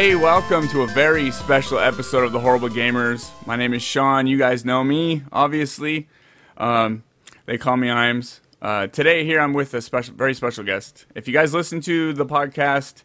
[0.00, 3.32] Hey, welcome to a very special episode of The Horrible Gamers.
[3.48, 4.28] My name is Sean.
[4.28, 6.06] You guys know me, obviously.
[6.56, 7.02] Um,
[7.46, 8.38] they call me Imes.
[8.62, 11.06] Uh, today, here I'm with a special, very special guest.
[11.16, 13.02] If you guys listen to the podcast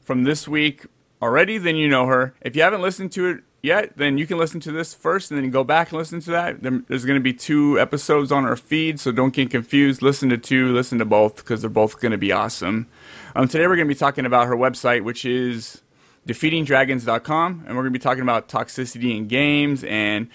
[0.00, 0.86] from this week
[1.22, 2.34] already, then you know her.
[2.40, 5.40] If you haven't listened to it yet, then you can listen to this first and
[5.40, 6.60] then go back and listen to that.
[6.88, 10.02] There's going to be two episodes on our feed, so don't get confused.
[10.02, 12.88] Listen to two, listen to both, because they're both going to be awesome.
[13.36, 15.80] Um, today, we're going to be talking about her website, which is
[16.26, 20.28] defeatingdragons.com, and we're going to be talking about toxicity in games and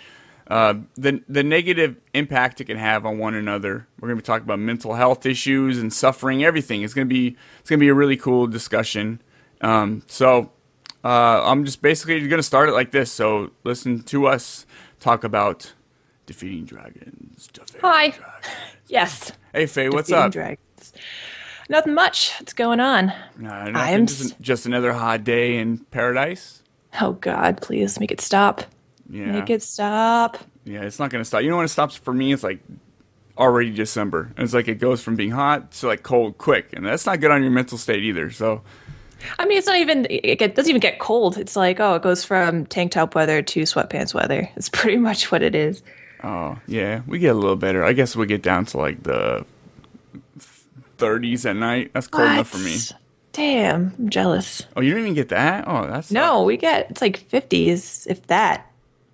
[0.47, 3.87] uh, the the negative impact it can have on one another.
[3.99, 6.81] We're going to be talking about mental health issues and suffering, everything.
[6.81, 9.21] It's going to be it's going to be a really cool discussion.
[9.61, 10.51] Um, so
[11.03, 13.11] uh, I'm just basically going to start it like this.
[13.11, 14.65] So listen to us
[14.99, 15.73] talk about
[16.25, 17.47] defeating dragons.
[17.53, 18.09] Defeating Hi.
[18.09, 18.45] dragons.
[18.87, 19.31] Yes.
[19.53, 20.31] Hey Faye, what's Defeating up?
[20.31, 20.93] Dragons.
[21.69, 22.33] Nothing much.
[22.39, 23.13] What's going on?
[23.37, 26.63] Nah, I am just, just another hot day in paradise.
[26.99, 28.63] Oh God, please make it stop.
[29.07, 29.31] Yeah.
[29.31, 30.39] Make it stop.
[30.65, 31.43] Yeah, it's not gonna stop.
[31.43, 32.33] You know when it stops for me?
[32.33, 32.59] It's like
[33.37, 34.31] already December.
[34.35, 37.19] And it's like it goes from being hot to like cold quick, and that's not
[37.19, 38.31] good on your mental state either.
[38.31, 38.61] So
[39.37, 40.07] I mean, it's not even.
[40.09, 41.37] It doesn't even get cold.
[41.37, 44.49] It's like oh, it goes from tank top weather to sweatpants weather.
[44.55, 45.83] It's pretty much what it is.
[46.23, 47.83] oh yeah, we get a little better.
[47.83, 49.45] I guess we get down to like the
[50.99, 51.91] 30s at night.
[51.93, 52.77] That's cold enough for me.
[53.31, 54.63] Damn, I'm jealous.
[54.75, 55.65] Oh, you didn't even get that?
[55.67, 58.65] Oh, that's No, we get it's like 50s, if that.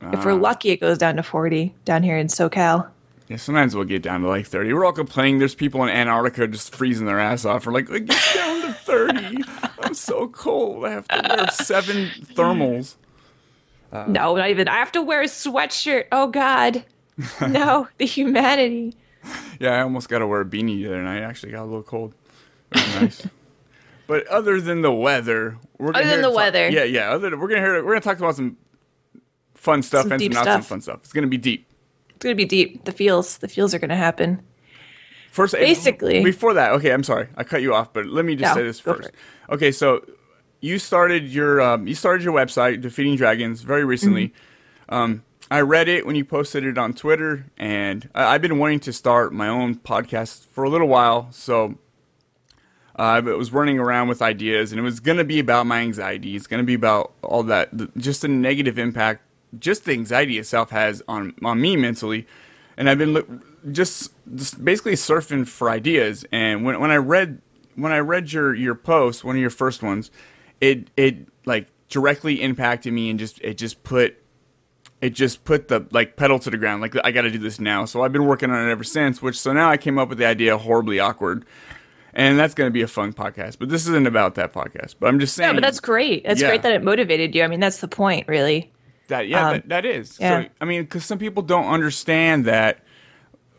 [0.02, 0.24] If Ah.
[0.26, 2.88] we're lucky, it goes down to 40 down here in SoCal.
[3.28, 4.72] Yeah, sometimes we'll get down to like 30.
[4.74, 5.40] We're all complaining.
[5.40, 7.66] There's people in Antarctica just freezing their ass off.
[7.66, 9.44] We're like, it gets down to 30.
[9.82, 10.86] I'm so cold.
[10.86, 12.96] I have to wear seven thermals.
[13.92, 14.06] Uh.
[14.08, 14.68] no, not even.
[14.68, 16.06] I have to wear a sweatshirt.
[16.12, 16.84] Oh God,
[17.48, 18.94] no, the humanity.
[19.60, 21.20] Yeah, I almost got to wear a beanie the other night.
[21.20, 22.14] I actually got a little cold.
[22.74, 23.26] It nice.
[24.08, 26.70] but other than the weather, we're gonna Other than the talk- weather.
[26.70, 27.12] yeah, yeah.
[27.12, 28.58] Other we're gonna hear we're gonna talk about some
[29.54, 31.00] fun stuff Some and some deep not some fun stuff.
[31.04, 31.68] It's gonna be deep.
[32.10, 32.84] It's gonna be deep.
[32.86, 34.42] The feels, the feels are gonna happen.
[35.32, 38.36] First, eh, Basically- before that, okay, I'm sorry, I cut you off, but let me
[38.36, 39.12] just No, say this first.
[39.50, 40.06] Okay, so
[40.62, 44.30] you started your um, you started your website, Defeating Dragons, very recently.
[44.90, 44.96] Mm-hmm.
[44.96, 48.94] Um, I read it when you posted it on Twitter, and I've been wanting to
[48.94, 51.28] start my own podcast for a little while.
[51.32, 51.78] So
[52.98, 55.82] uh, I was running around with ideas, and it was going to be about my
[55.82, 56.36] anxiety.
[56.36, 59.22] It's going to be about all that, just the negative impact,
[59.60, 62.26] just the anxiety itself has on on me mentally.
[62.76, 63.30] And I've been look,
[63.72, 66.26] just just basically surfing for ideas.
[66.32, 67.40] And when when I read
[67.76, 70.10] when I read your your post, one of your first ones,
[70.60, 74.18] it it like directly impacted me and just it just put
[75.02, 77.86] it just put the like pedal to the ground like i gotta do this now
[77.86, 80.18] so i've been working on it ever since which so now i came up with
[80.18, 81.46] the idea horribly awkward
[82.14, 85.20] and that's gonna be a fun podcast but this isn't about that podcast but i'm
[85.20, 86.24] just saying No, but that's great.
[86.26, 86.48] That's Yeah.
[86.48, 87.44] great that it motivated you.
[87.44, 88.72] I mean, that's the point, really.
[89.10, 90.44] that yeah um, that, that is yeah.
[90.44, 92.80] so i mean because some people don't understand that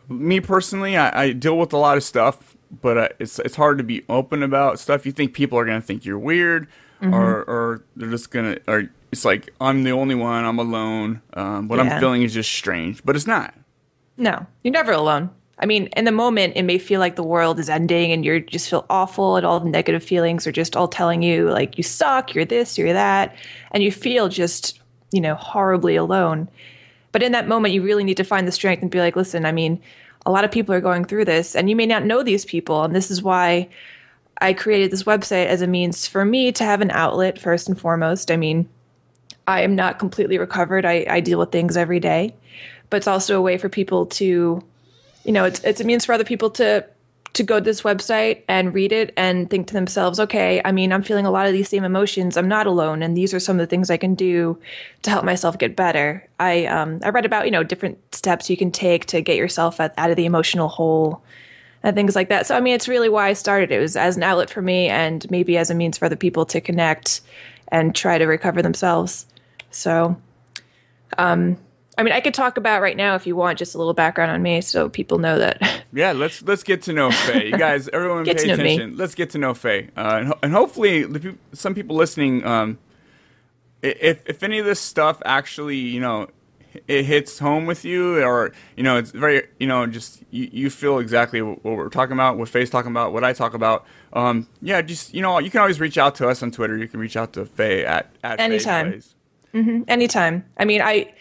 [0.09, 3.77] me personally I, I deal with a lot of stuff but uh, it's it's hard
[3.77, 6.67] to be open about stuff you think people are gonna think you're weird
[6.99, 7.13] Mm-hmm.
[7.13, 11.67] or or they're just gonna or it's like i'm the only one i'm alone um,
[11.67, 13.53] what i'm feeling is just strange but it's not
[14.17, 15.29] No, you're never alone.
[15.59, 18.39] I mean, in the moment, it may feel like the world is ending and you
[18.41, 21.83] just feel awful, and all the negative feelings are just all telling you, like, you
[21.83, 23.35] suck, you're this, you're that.
[23.71, 24.79] And you feel just,
[25.11, 26.49] you know, horribly alone.
[27.11, 29.45] But in that moment, you really need to find the strength and be like, listen,
[29.45, 29.81] I mean,
[30.25, 32.83] a lot of people are going through this, and you may not know these people.
[32.83, 33.69] And this is why
[34.41, 37.79] I created this website as a means for me to have an outlet, first and
[37.79, 38.29] foremost.
[38.29, 38.69] I mean,
[39.47, 40.85] I am not completely recovered.
[40.85, 42.35] I, I deal with things every day,
[42.89, 44.61] but it's also a way for people to,
[45.23, 46.85] you know, it's it's a means for other people to
[47.33, 50.91] to go to this website and read it and think to themselves, okay, I mean,
[50.91, 52.35] I'm feeling a lot of these same emotions.
[52.35, 54.59] I'm not alone, and these are some of the things I can do
[55.03, 56.27] to help myself get better.
[56.39, 59.79] I um I read about you know different steps you can take to get yourself
[59.79, 61.23] out, out of the emotional hole
[61.83, 62.47] and things like that.
[62.47, 63.71] So I mean, it's really why I started.
[63.71, 66.45] It was as an outlet for me, and maybe as a means for other people
[66.47, 67.21] to connect
[67.69, 69.25] and try to recover themselves.
[69.77, 70.19] So,
[71.17, 71.57] um,
[71.97, 74.31] I mean, I could talk about right now if you want just a little background
[74.31, 75.61] on me, so people know that.
[75.93, 77.45] Yeah, let's let's get to know Faye.
[77.45, 78.75] You guys, everyone, pay to know me.
[78.75, 78.97] attention.
[78.97, 82.45] Let's get to know Faye, uh, and, ho- and hopefully, the peop some people listening,
[82.45, 82.77] um,
[83.81, 86.27] if if any of this stuff actually, you know,
[86.89, 90.69] it hits home with you, or you know, it's very, you know, just you, you
[90.69, 93.85] feel exactly what, we're talking about, what Faye's talking about, what I talk about.
[94.11, 96.77] Um, yeah, just you know, you can always reach out to us on Twitter.
[96.77, 99.01] You can reach out to Faye at at Faye Anytime.
[99.51, 99.83] Plays.
[99.87, 100.45] Anytime.
[100.57, 101.13] I mean, I.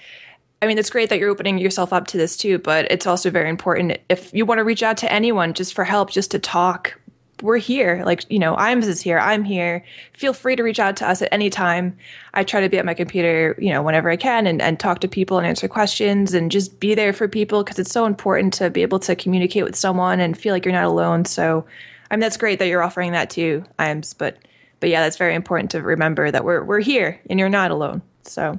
[0.62, 3.30] I mean, it's great that you're opening yourself up to this too, but it's also
[3.30, 6.38] very important if you want to reach out to anyone just for help, just to
[6.38, 6.98] talk.
[7.42, 8.02] we're here.
[8.04, 9.18] Like, you know, IAMS is here.
[9.18, 9.84] I'm here.
[10.14, 11.96] Feel free to reach out to us at any time.
[12.34, 15.00] I try to be at my computer, you know, whenever I can and, and talk
[15.00, 18.54] to people and answer questions and just be there for people because it's so important
[18.54, 21.24] to be able to communicate with someone and feel like you're not alone.
[21.24, 21.66] So,
[22.10, 24.14] I mean, that's great that you're offering that too, IAMS.
[24.16, 24.38] But,
[24.80, 28.02] but yeah, that's very important to remember that we're, we're here and you're not alone.
[28.26, 28.58] So,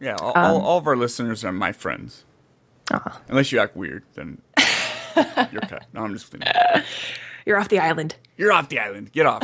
[0.00, 2.24] yeah, all, um, all, all of our listeners are my friends.
[2.90, 2.98] Uh,
[3.28, 4.40] Unless you act weird, then
[5.52, 5.86] you're cut.
[5.92, 6.48] No, I'm just kidding.
[7.46, 8.16] You're off the island.
[8.36, 9.12] You're off the island.
[9.12, 9.42] Get off.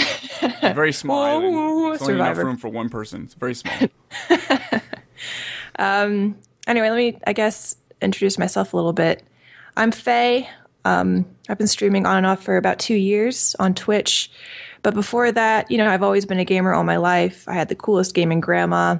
[0.61, 1.95] Very small island.
[1.95, 3.23] It's only enough room for one person.
[3.25, 3.75] It's very small.
[5.79, 6.37] um.
[6.67, 9.23] Anyway, let me, I guess, introduce myself a little bit.
[9.77, 10.49] I'm Faye.
[10.85, 14.31] Um, I've been streaming on and off for about two years on Twitch.
[14.83, 17.49] But before that, you know, I've always been a gamer all my life.
[17.49, 18.99] I had the coolest gaming grandma.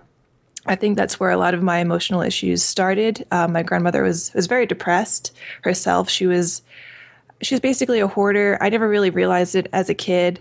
[0.67, 3.25] I think that's where a lot of my emotional issues started.
[3.31, 5.33] Uh, my grandmother was was very depressed
[5.63, 6.09] herself.
[6.11, 6.63] She was
[7.43, 8.59] she was basically a hoarder.
[8.61, 10.41] I never really realized it as a kid,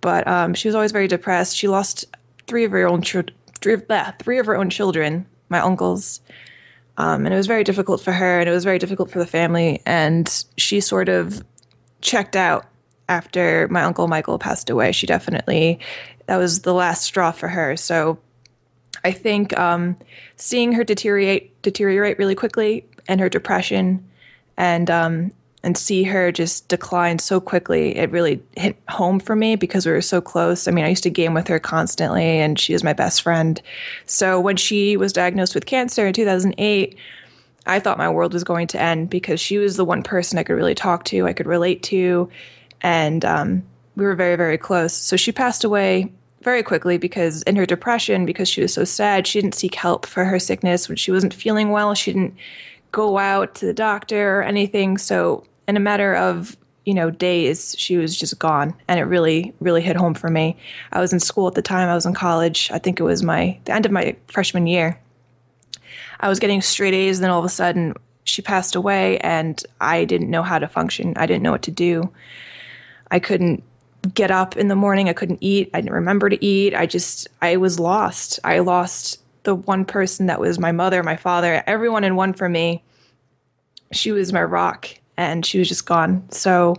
[0.00, 1.56] but um, she was always very depressed.
[1.56, 2.04] She lost
[2.46, 6.20] three of her own children, three, uh, three of her own children, my uncles,
[6.96, 9.26] um, and it was very difficult for her, and it was very difficult for the
[9.26, 9.82] family.
[9.86, 11.42] And she sort of
[12.00, 12.66] checked out
[13.08, 14.92] after my uncle Michael passed away.
[14.92, 15.78] She definitely
[16.26, 17.76] that was the last straw for her.
[17.76, 18.18] So
[19.04, 19.96] I think um,
[20.36, 24.06] seeing her deteriorate deteriorate really quickly and her depression
[24.56, 25.32] and um,
[25.62, 29.92] and see her just decline so quickly, it really hit home for me because we
[29.92, 30.66] were so close.
[30.66, 33.60] I mean, I used to game with her constantly, and she was my best friend.
[34.06, 36.96] So when she was diagnosed with cancer in 2008,
[37.66, 40.44] I thought my world was going to end because she was the one person I
[40.44, 42.30] could really talk to, I could relate to,
[42.80, 43.62] and um,
[43.96, 44.94] we were very, very close.
[44.94, 46.10] So she passed away
[46.42, 50.06] very quickly because in her depression, because she was so sad, she didn't seek help
[50.06, 50.88] for her sickness.
[50.88, 51.94] When she wasn't feeling well.
[51.94, 52.34] She didn't
[52.92, 54.98] go out to the doctor or anything.
[54.98, 56.56] So in a matter of
[56.86, 58.74] you know days she was just gone.
[58.88, 60.56] And it really really hit home for me.
[60.92, 61.88] I was in school at the time.
[61.88, 62.70] I was in college.
[62.72, 64.98] I think it was my the end of my freshman year.
[66.20, 67.18] I was getting straight a's.
[67.18, 67.94] And then all of a sudden
[68.24, 71.12] she passed away and i didn't know how to function.
[71.16, 72.10] I didn't know what to do.
[73.10, 73.62] I couldn't
[74.14, 77.28] get up in the morning i couldn't eat i didn't remember to eat i just
[77.42, 82.04] i was lost i lost the one person that was my mother my father everyone
[82.04, 82.82] in one for me
[83.92, 86.26] she was my rock and she was just gone.
[86.30, 86.76] So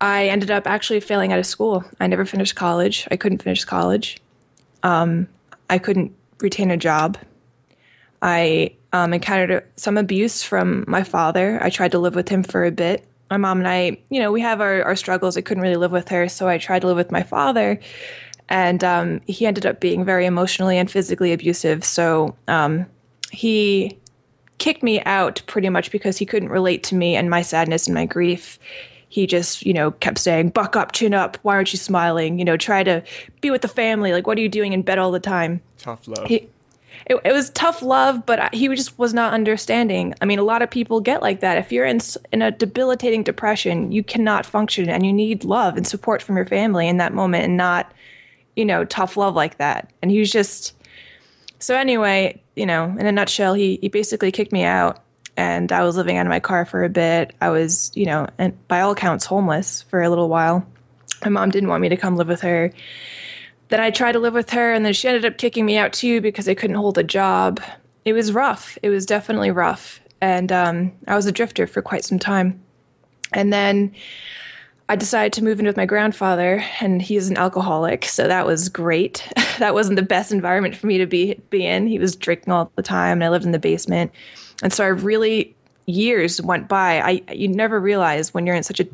[0.00, 1.84] I ended up actually failing out of school.
[2.00, 3.06] I never finished college.
[3.10, 4.18] I couldn't finish college.
[4.82, 5.28] Um,
[5.70, 7.18] I couldn't retain a job.
[8.22, 11.58] I um, encountered some abuse from my father.
[11.62, 13.04] I tried to live with him for a bit.
[13.30, 15.36] My mom and I, you know, we have our, our struggles.
[15.36, 17.80] I couldn't really live with her, so I tried to live with my father.
[18.48, 21.84] And um, he ended up being very emotionally and physically abusive.
[21.84, 22.86] So um,
[23.30, 23.98] he
[24.58, 27.94] kicked me out pretty much because he couldn't relate to me and my sadness and
[27.94, 28.58] my grief.
[29.08, 31.38] He just, you know, kept saying, "Buck up, chin up.
[31.42, 32.38] Why aren't you smiling?
[32.38, 33.02] You know, try to
[33.40, 34.12] be with the family.
[34.12, 36.26] Like, what are you doing in bed all the time?" Tough love.
[36.26, 36.48] He,
[37.06, 40.14] it, it was tough love, but he just was not understanding.
[40.20, 41.58] I mean, a lot of people get like that.
[41.58, 42.00] If you're in
[42.32, 46.46] in a debilitating depression, you cannot function, and you need love and support from your
[46.46, 47.92] family in that moment, and not,
[48.56, 49.90] you know, tough love like that.
[50.02, 50.74] And he was just
[51.58, 55.02] so anyway, you know, in a nutshell, he he basically kicked me out,
[55.36, 57.34] and I was living out of my car for a bit.
[57.40, 60.66] I was, you know, and by all accounts, homeless for a little while.
[61.22, 62.72] My mom didn't want me to come live with her.
[63.68, 65.92] Then I tried to live with her, and then she ended up kicking me out
[65.92, 67.60] too because I couldn't hold a job.
[68.04, 68.78] It was rough.
[68.82, 72.60] It was definitely rough, and um, I was a drifter for quite some time.
[73.32, 73.94] And then
[74.88, 78.68] I decided to move in with my grandfather, and he's an alcoholic, so that was
[78.68, 79.26] great.
[79.58, 81.86] that wasn't the best environment for me to be be in.
[81.86, 84.12] He was drinking all the time, and I lived in the basement,
[84.62, 85.54] and so I really
[85.86, 87.00] years went by.
[87.00, 88.86] I you never realize when you're in such a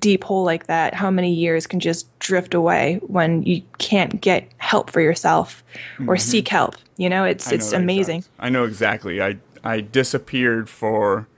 [0.00, 4.48] deep hole like that how many years can just drift away when you can't get
[4.58, 5.62] help for yourself
[6.00, 6.16] or mm-hmm.
[6.16, 6.76] seek help.
[6.96, 8.24] You know, it's it's amazing.
[8.38, 9.20] I know exactly.
[9.20, 11.28] I I disappeared for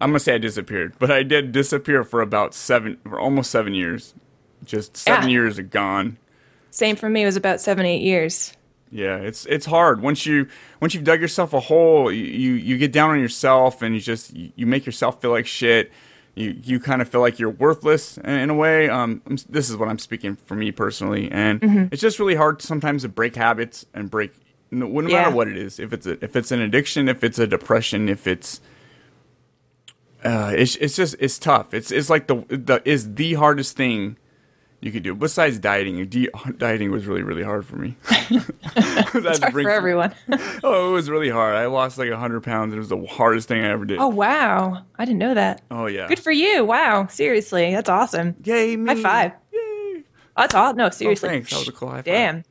[0.00, 3.74] I'm gonna say I disappeared, but I did disappear for about seven, for almost seven
[3.74, 4.14] years.
[4.64, 5.32] Just seven yeah.
[5.32, 6.18] years gone.
[6.70, 7.22] Same for me.
[7.22, 8.52] It was about seven, eight years.
[8.90, 10.48] Yeah, it's it's hard once you
[10.80, 12.12] once you've dug yourself a hole.
[12.12, 15.46] You you, you get down on yourself and you just you make yourself feel like
[15.46, 15.90] shit.
[16.34, 18.88] You you kind of feel like you're worthless in, in a way.
[18.88, 21.84] Um, this is what I'm speaking for me personally, and mm-hmm.
[21.92, 24.32] it's just really hard sometimes to break habits and break
[24.70, 25.28] no, no matter yeah.
[25.28, 25.78] what it is.
[25.78, 28.60] If it's a, if it's an addiction, if it's a depression, if it's
[30.24, 31.74] uh, it's it's just it's tough.
[31.74, 34.16] It's it's like the the is the hardest thing
[34.84, 35.14] you could do.
[35.14, 37.96] Besides dieting, de- dieting was really really hard for me.
[38.10, 40.14] it's hard for everyone.
[40.62, 41.56] oh, it was really hard.
[41.56, 42.74] I lost like hundred pounds.
[42.74, 43.98] It was the hardest thing I ever did.
[43.98, 45.62] Oh wow, I didn't know that.
[45.70, 46.06] Oh yeah.
[46.08, 46.64] Good for you.
[46.64, 48.36] Wow, seriously, that's awesome.
[48.44, 48.94] Yay me!
[48.94, 49.32] High five.
[49.52, 50.02] Yay!
[50.36, 50.74] That's all.
[50.74, 51.28] No, seriously.
[51.28, 51.50] Oh, thanks.
[51.50, 52.04] That was a cool high five.
[52.04, 52.44] Damn,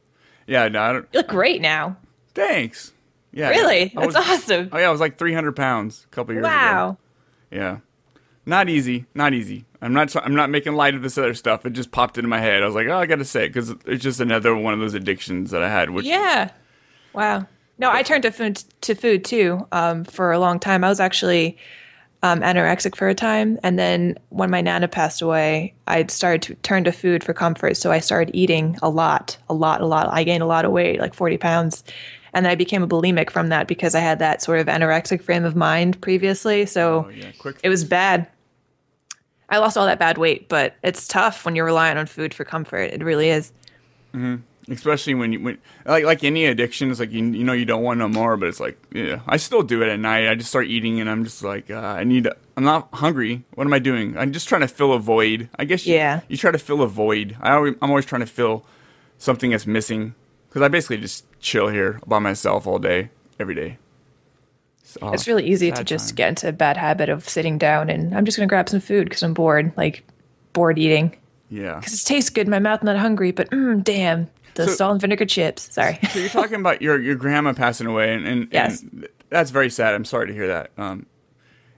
[0.48, 0.68] Yeah.
[0.70, 1.08] No, I don't.
[1.14, 1.98] you look great now.
[2.34, 2.92] Thanks.
[3.32, 3.50] Yeah.
[3.50, 4.70] Really, that's was- awesome.
[4.72, 6.54] Oh yeah, I was like 300 pounds a couple years ago.
[6.56, 6.98] Wow.
[7.52, 7.78] Yeah.
[8.46, 9.06] Not easy.
[9.14, 9.66] Not easy.
[9.82, 10.16] I'm not.
[10.16, 11.66] I'm not making light of this other stuff.
[11.66, 12.64] It just popped into my head.
[12.64, 14.94] I was like, oh, I gotta say it because it's just another one of those
[14.94, 15.90] addictions that I had.
[15.90, 16.52] Which Yeah.
[17.14, 17.48] Wow.
[17.80, 19.68] No, I turned to food to food too.
[19.72, 21.58] Um, for a long time, I was actually
[22.22, 26.56] um, anorexic for a time, and then when my nana passed away, I started to
[26.56, 27.76] turn to food for comfort.
[27.76, 30.08] So I started eating a lot, a lot, a lot.
[30.12, 31.84] I gained a lot of weight, like forty pounds,
[32.34, 35.22] and then I became a bulimic from that because I had that sort of anorexic
[35.22, 36.66] frame of mind previously.
[36.66, 37.32] So Oh yeah.
[37.38, 37.58] Quick.
[37.64, 38.28] it was bad.
[39.54, 42.44] I lost all that bad weight, but it's tough when you're relying on food for
[42.44, 42.92] comfort.
[42.92, 43.52] It really is.
[44.70, 47.84] especially when you when like like any addiction it's like you, you know you don't
[47.84, 50.30] want no more but it's like yeah i still do it at night.
[50.30, 53.44] I just start eating and i'm just like uh, i need i'm not hungry.
[53.56, 54.18] What am i doing?
[54.18, 55.50] I'm just trying to fill a void.
[55.60, 56.22] I guess you, Yeah.
[56.30, 57.36] you try to fill a void.
[57.42, 58.66] I always, i'm always trying to fill
[59.18, 60.16] something that's missing
[60.48, 63.78] because i basically just chill here by myself all day every day
[65.00, 66.16] So, It's really easy to just time.
[66.16, 68.80] get into a bad habit of sitting down and I'm just going to grab some
[68.80, 70.04] food because I'm bored, like
[70.54, 71.16] bored eating.
[71.50, 74.92] yeah Because it tastes good my mouth, not hungry, but mm, damn, those So- salt
[74.94, 75.74] and vinegar chips.
[75.74, 75.98] Sorry.
[76.12, 78.82] so you're talking about your your grandma passing away, and, and, Yes.
[78.84, 79.94] and that's very sad.
[79.96, 80.72] I'm sorry to hear that.
[80.78, 81.08] Um,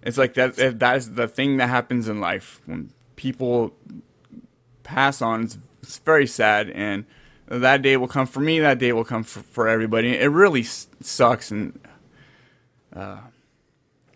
[0.03, 0.55] it's like that.
[0.57, 3.74] that- That is the thing that happens in life when people
[4.84, 5.43] pass on.
[5.43, 7.05] It's, it's very sad, and
[7.48, 8.60] that day will come for me.
[8.60, 10.17] That day will come for, for everybody.
[10.17, 11.79] It really s- sucks, and
[12.96, 13.18] uh,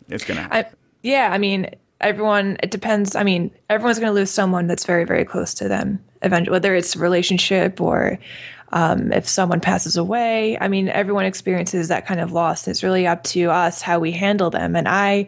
[0.08, 0.42] it's gonna.
[0.42, 0.66] happen.
[0.66, 1.70] I, yeah, I mean,
[2.02, 3.16] everyone, it depends.
[3.16, 6.96] I mean, everyone's to lose someone that's very, very close to them eventually, whether it's
[6.96, 8.20] a relationship or
[8.72, 10.58] um, if someone passes away.
[10.60, 12.68] I mean, everyone experiences that kind of loss.
[12.68, 14.76] It's really up to us how we handle them.
[14.76, 15.28] And I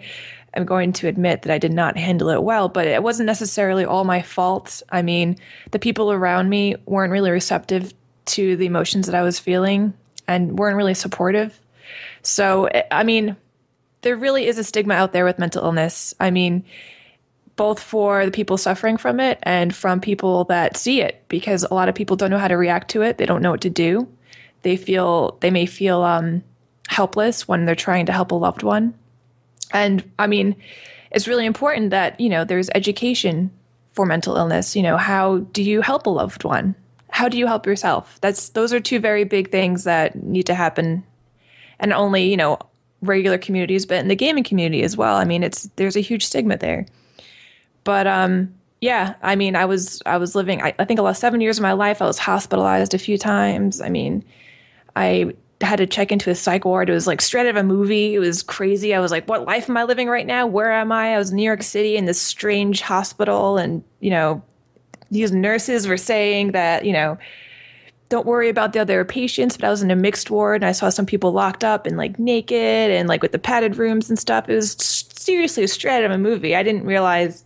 [0.54, 3.86] am going to admit that I did not handle it well, but it wasn't necessarily
[3.86, 4.84] all my fault.
[4.90, 5.38] I mean,
[5.72, 7.94] the people around me weren't really receptive
[8.26, 9.94] to the emotions that I was feeling
[10.28, 11.60] and weren't really supportive.
[12.22, 13.36] So, I mean,
[14.02, 16.14] there really is a stigma out there with mental illness.
[16.20, 16.64] I mean,
[17.56, 21.74] both for the people suffering from it and from people that see it, because a
[21.74, 23.18] lot of people don't know how to react to it.
[23.18, 24.08] They don't know what to do.
[24.64, 26.44] They feel they may feel um,
[26.88, 28.94] helpless when they're trying to help a loved one.
[29.72, 30.56] And I mean,
[31.12, 33.52] it's really important that you know there's education
[33.94, 34.76] for mental illness.
[34.76, 36.76] You know, how do you help a loved one?
[37.10, 38.18] How do you help yourself?
[38.22, 41.04] That's those are two very big things that need to happen
[41.82, 42.58] and only you know
[43.02, 45.18] regular communities but in the gaming community as well.
[45.18, 46.86] I mean it's there's a huge stigma there.
[47.84, 51.16] But um yeah i mean i was i was living i, think I think about
[51.16, 52.02] seven years of my life.
[52.02, 53.82] I was hospitalized a few times.
[53.82, 54.24] I mean
[54.96, 56.90] i had to check into a psych ward.
[56.90, 58.16] It was like straight out of a movie.
[58.16, 58.96] It was crazy.
[58.96, 60.48] I was like what life am i living right now?
[60.48, 61.14] Where am i?
[61.14, 63.58] I was in new york city in this strange hospital.
[63.58, 64.44] And you know
[65.12, 67.18] these nurses were saying that you know
[68.12, 70.74] don't worry about the other patients, but I was in a mixed ward and I
[70.74, 74.20] saw some people locked up and like naked and like with the padded rooms and
[74.20, 74.50] stuff.
[74.50, 76.54] It was seriously straight out of a movie.
[76.54, 77.46] I didn't realize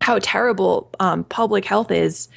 [0.00, 2.28] how terrible um, public health is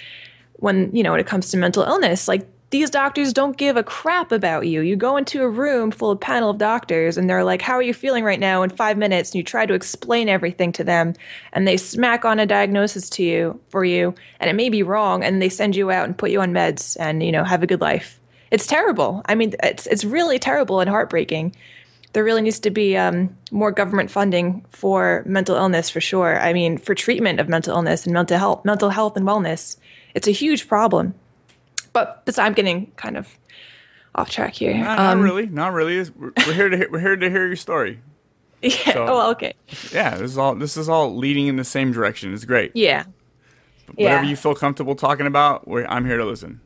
[0.58, 2.28] when, you know, when it comes to mental illness.
[2.28, 4.82] Like these doctors don't give a crap about you.
[4.82, 7.82] You go into a room full of panel of doctors and they're like, How are
[7.82, 9.32] you feeling right now in five minutes?
[9.32, 11.16] And you try to explain everything to them
[11.52, 15.24] and they smack on a diagnosis to you for you and it may be wrong
[15.24, 17.68] and they send you out and put you on meds and, you know, have a
[17.68, 18.20] good life.
[18.52, 19.24] It's terrible.
[19.26, 21.56] I mean, it's it's really terrible and heartbreaking.
[22.14, 26.40] There really needs to be um, more government funding for mental illness for sure.
[26.40, 29.78] I mean, for treatment of mental illness and mental health, mental health and wellness.
[30.16, 31.14] It's a huge problem
[31.94, 33.28] but this, I'm getting kind of
[34.16, 34.74] off track here.
[34.76, 36.10] Not, Um, not really, not really.
[36.16, 38.00] We're, we're here to hear, we're here to hear your story.
[38.62, 38.94] yeah.
[38.94, 39.54] so- oh, okay.
[39.92, 42.34] Yeah, this is all this is all leading in the same direction.
[42.34, 42.72] It's great.
[42.76, 43.04] Yeah.
[43.96, 44.30] Whatever Yeah.
[44.30, 46.62] you feel comfortable talking about, we're, I'm here to listen.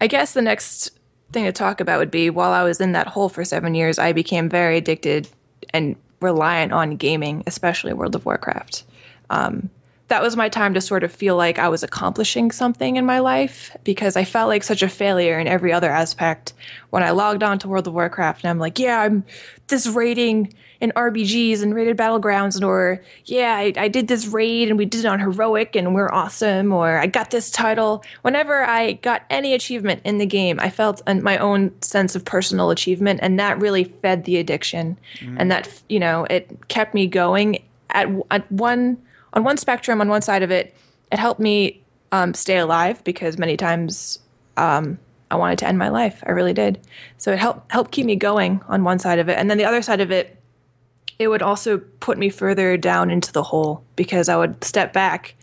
[0.00, 0.90] I guess the next
[1.32, 3.98] thing to talk about would be while I was in that hole for seven years,
[3.98, 5.28] I became very addicted
[5.74, 8.84] and reliant on gaming, especially World of Warcraft.
[9.30, 9.70] Um,
[10.08, 13.18] that was my time to sort of feel like I was accomplishing something in my
[13.18, 16.54] life because I felt like such a failure in every other aspect.
[16.90, 19.24] When I logged on to World of Warcraft and I'm like, yeah, I'm
[19.68, 24.68] this raiding in RBGs and rated battlegrounds, and or yeah, I, I did this raid
[24.68, 28.04] and we did it on heroic and we're awesome, or I got this title.
[28.22, 32.24] Whenever I got any achievement in the game, I felt an, my own sense of
[32.24, 35.36] personal achievement, and that really fed the addiction, mm.
[35.38, 38.96] and that you know it kept me going at at one
[39.32, 40.74] on one spectrum on one side of it.
[41.10, 41.82] It helped me
[42.12, 44.18] um, stay alive because many times
[44.56, 44.98] um,
[45.30, 46.22] I wanted to end my life.
[46.26, 46.80] I really did.
[47.18, 49.64] So it helped helped keep me going on one side of it, and then the
[49.64, 50.36] other side of it,
[51.18, 55.34] it would also put me further down into the hole because I would step back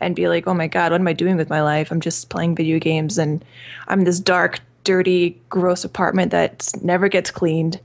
[0.00, 1.90] and be like, "Oh my god, what am I doing with my life?
[1.90, 3.44] I'm just playing video games, and
[3.88, 7.80] I'm in this dark, dirty, gross apartment that never gets cleaned.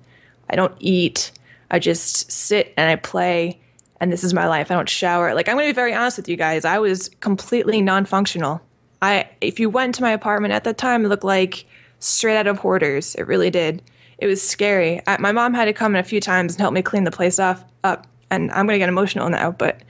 [0.49, 1.31] I don't eat.
[1.71, 3.59] I just sit and I play."
[4.01, 4.71] And this is my life.
[4.71, 5.33] I don't shower.
[5.33, 6.65] Like I'm going to be very honest with you guys.
[6.65, 8.61] I was completely non-functional
[9.01, 11.65] I if you went to my apartment at that time, it looked like
[11.99, 13.15] straight out of hoarders.
[13.15, 13.81] It really did.
[14.17, 15.01] It was scary.
[15.07, 17.11] I, my mom had to come in a few times and help me clean the
[17.11, 18.07] place off up.
[18.31, 19.81] And I'm gonna get emotional now, but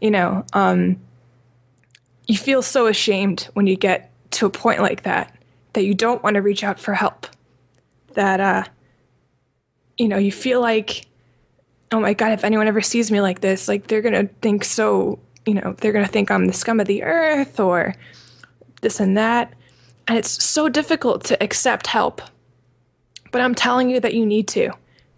[0.00, 1.00] you know, um,
[2.26, 5.34] you feel so ashamed when you get to a point like that
[5.72, 7.26] that you don't want to reach out for help.
[8.14, 8.64] That uh,
[9.96, 11.06] you know, you feel like,
[11.92, 15.18] oh my god, if anyone ever sees me like this, like they're gonna think so.
[15.46, 17.94] You know, they're gonna think I'm the scum of the earth, or
[18.82, 19.52] this and that.
[20.06, 22.22] And it's so difficult to accept help.
[23.30, 24.70] But I'm telling you that you need to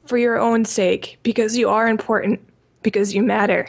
[0.07, 2.41] for your own sake because you are important,
[2.83, 3.69] because you matter,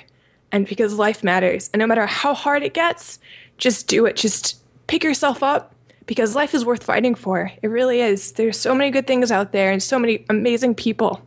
[0.52, 1.70] and because life matters.
[1.74, 3.20] And no matter how hard it gets,
[3.58, 4.16] just do it.
[4.16, 5.76] Just pick yourself up
[6.08, 7.52] because life is worth fighting for.
[7.62, 8.34] It really is.
[8.34, 11.22] There's so many good things out there and so many amazing people.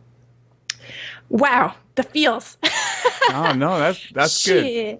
[1.29, 2.57] Wow, the feels.
[3.31, 4.99] oh no, that's that's good.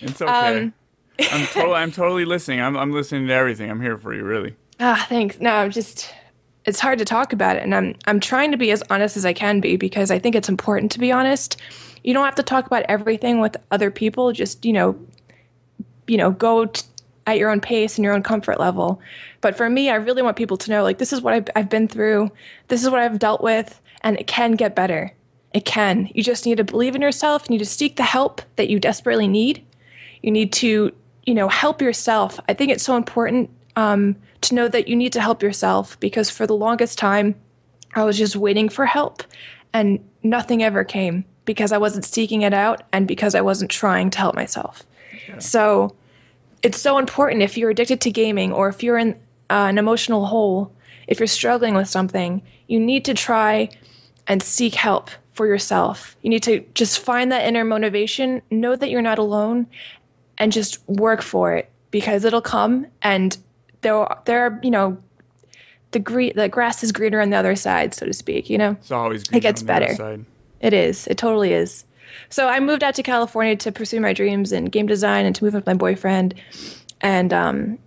[0.00, 0.62] It's okay.
[0.62, 0.74] Um,
[1.32, 2.60] I'm totally, I'm totally listening.
[2.60, 3.70] I'm, I'm listening to everything.
[3.70, 4.54] I'm here for you, really.
[4.80, 5.40] Ah, thanks.
[5.40, 6.12] No, I'm just,
[6.66, 9.24] it's hard to talk about it, and I'm, I'm trying to be as honest as
[9.24, 11.56] I can be because I think it's important to be honest.
[12.04, 14.32] You don't have to talk about everything with other people.
[14.32, 14.98] Just, you know,
[16.06, 16.82] you know, go t-
[17.26, 19.00] at your own pace and your own comfort level.
[19.40, 21.70] But for me, I really want people to know, like, this is what I've, I've
[21.70, 22.30] been through.
[22.68, 25.12] This is what I've dealt with, and it can get better.
[25.56, 26.10] It can.
[26.12, 27.46] You just need to believe in yourself.
[27.48, 29.64] You need to seek the help that you desperately need.
[30.20, 30.92] You need to
[31.26, 32.40] you know, help yourself.
[32.48, 36.30] I think it's so important um, to know that you need to help yourself because
[36.30, 37.34] for the longest time,
[37.94, 39.24] I was just waiting for help
[39.72, 44.10] and nothing ever came because I wasn't seeking it out and because I wasn't trying
[44.10, 44.84] to help myself.
[45.28, 45.38] Yeah.
[45.40, 45.96] So
[46.62, 49.14] it's so important if you're addicted to gaming or if you're in
[49.50, 50.72] uh, an emotional hole,
[51.08, 53.68] if you're struggling with something, you need to try
[54.26, 56.16] and seek help for yourself.
[56.22, 59.66] You need to just find that inner motivation, know that you're not alone,
[60.38, 62.86] and just work for it because it'll come.
[63.02, 63.36] And
[63.82, 64.98] there there are you know
[65.92, 68.72] the green the grass is greener on the other side so to speak you know?
[68.72, 70.24] It's always it gets better.
[70.60, 71.06] it is.
[71.06, 71.84] It totally is.
[72.28, 75.44] So i moved out to california to pursue my dreams in game design and to
[75.44, 76.34] move with my boyfriend.
[77.00, 77.78] And um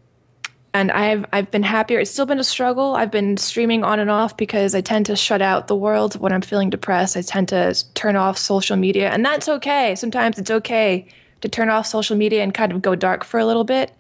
[0.74, 2.00] and I've I've been happier.
[2.00, 2.96] It's still been a struggle.
[2.96, 6.32] I've been streaming on and off because I tend to shut out the world when
[6.32, 7.18] I'm feeling depressed.
[7.18, 9.96] I tend to turn off social media, and that's okay.
[9.96, 11.08] Sometimes it's okay
[11.42, 13.92] to turn off social media and kind of go dark for a little bit.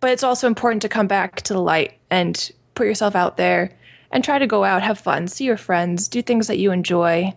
[0.00, 3.72] But it's also important to come back to the light and put yourself out there
[4.10, 7.34] and try to go out, have fun, see your friends, do things that you enjoy.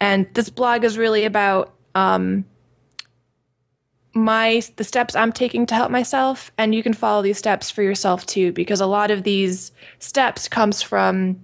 [0.00, 2.44] And this blog is really about um,
[4.12, 7.82] my the steps I'm taking to help myself, and you can follow these steps for
[7.82, 11.40] yourself too, because a lot of these steps comes from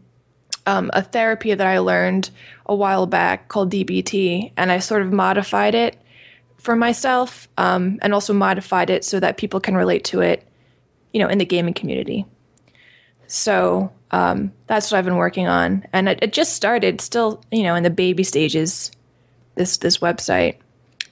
[0.66, 2.30] um, a therapy that I learned
[2.66, 5.96] a while back called DBT, and I sort of modified it
[6.58, 10.46] for myself um, and also modified it so that people can relate to it,
[11.12, 12.26] you know, in the gaming community.
[13.28, 17.62] So um, that's what I've been working on, and it, it, just started, still, you
[17.62, 18.90] know, in the baby stages.
[19.54, 20.56] This this website,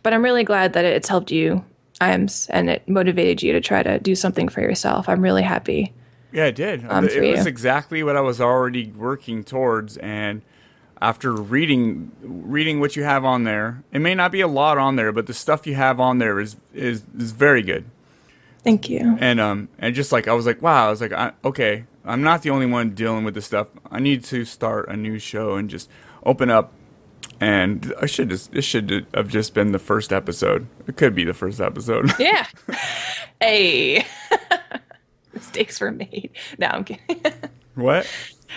[0.05, 1.65] but I'm really glad that it's helped you,
[2.01, 5.09] Iams, and it motivated you to try to do something for yourself.
[5.09, 5.93] I'm really happy.
[6.31, 6.85] Yeah, it did.
[6.89, 7.49] Um, it was you.
[7.49, 10.43] exactly what I was already working towards, and
[11.05, 13.83] after reading reading what you have on there.
[13.93, 16.41] It may not be a lot on there, but the stuff you have on there
[16.41, 17.85] is is is very good.
[18.63, 19.17] Thank you.
[19.21, 22.23] And um and just like I was like, wow, I was like, I, okay, I'm
[22.23, 23.69] not the only one dealing with this stuff.
[23.91, 25.91] I need to start a new show and just
[26.25, 26.73] open up.
[27.41, 30.67] And I should just this should have just been the first episode.
[30.87, 32.13] It could be the first episode.
[32.19, 32.47] Yeah.
[33.41, 34.05] hey.
[35.33, 36.31] Mistakes were made.
[36.59, 37.21] No, I'm kidding.
[37.75, 38.09] what?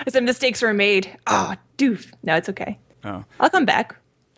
[0.10, 1.18] Some mistakes were made.
[1.26, 2.12] Oh, doof.
[2.24, 2.78] No, it's okay.
[3.04, 3.26] Oh.
[3.40, 3.96] I'll come back.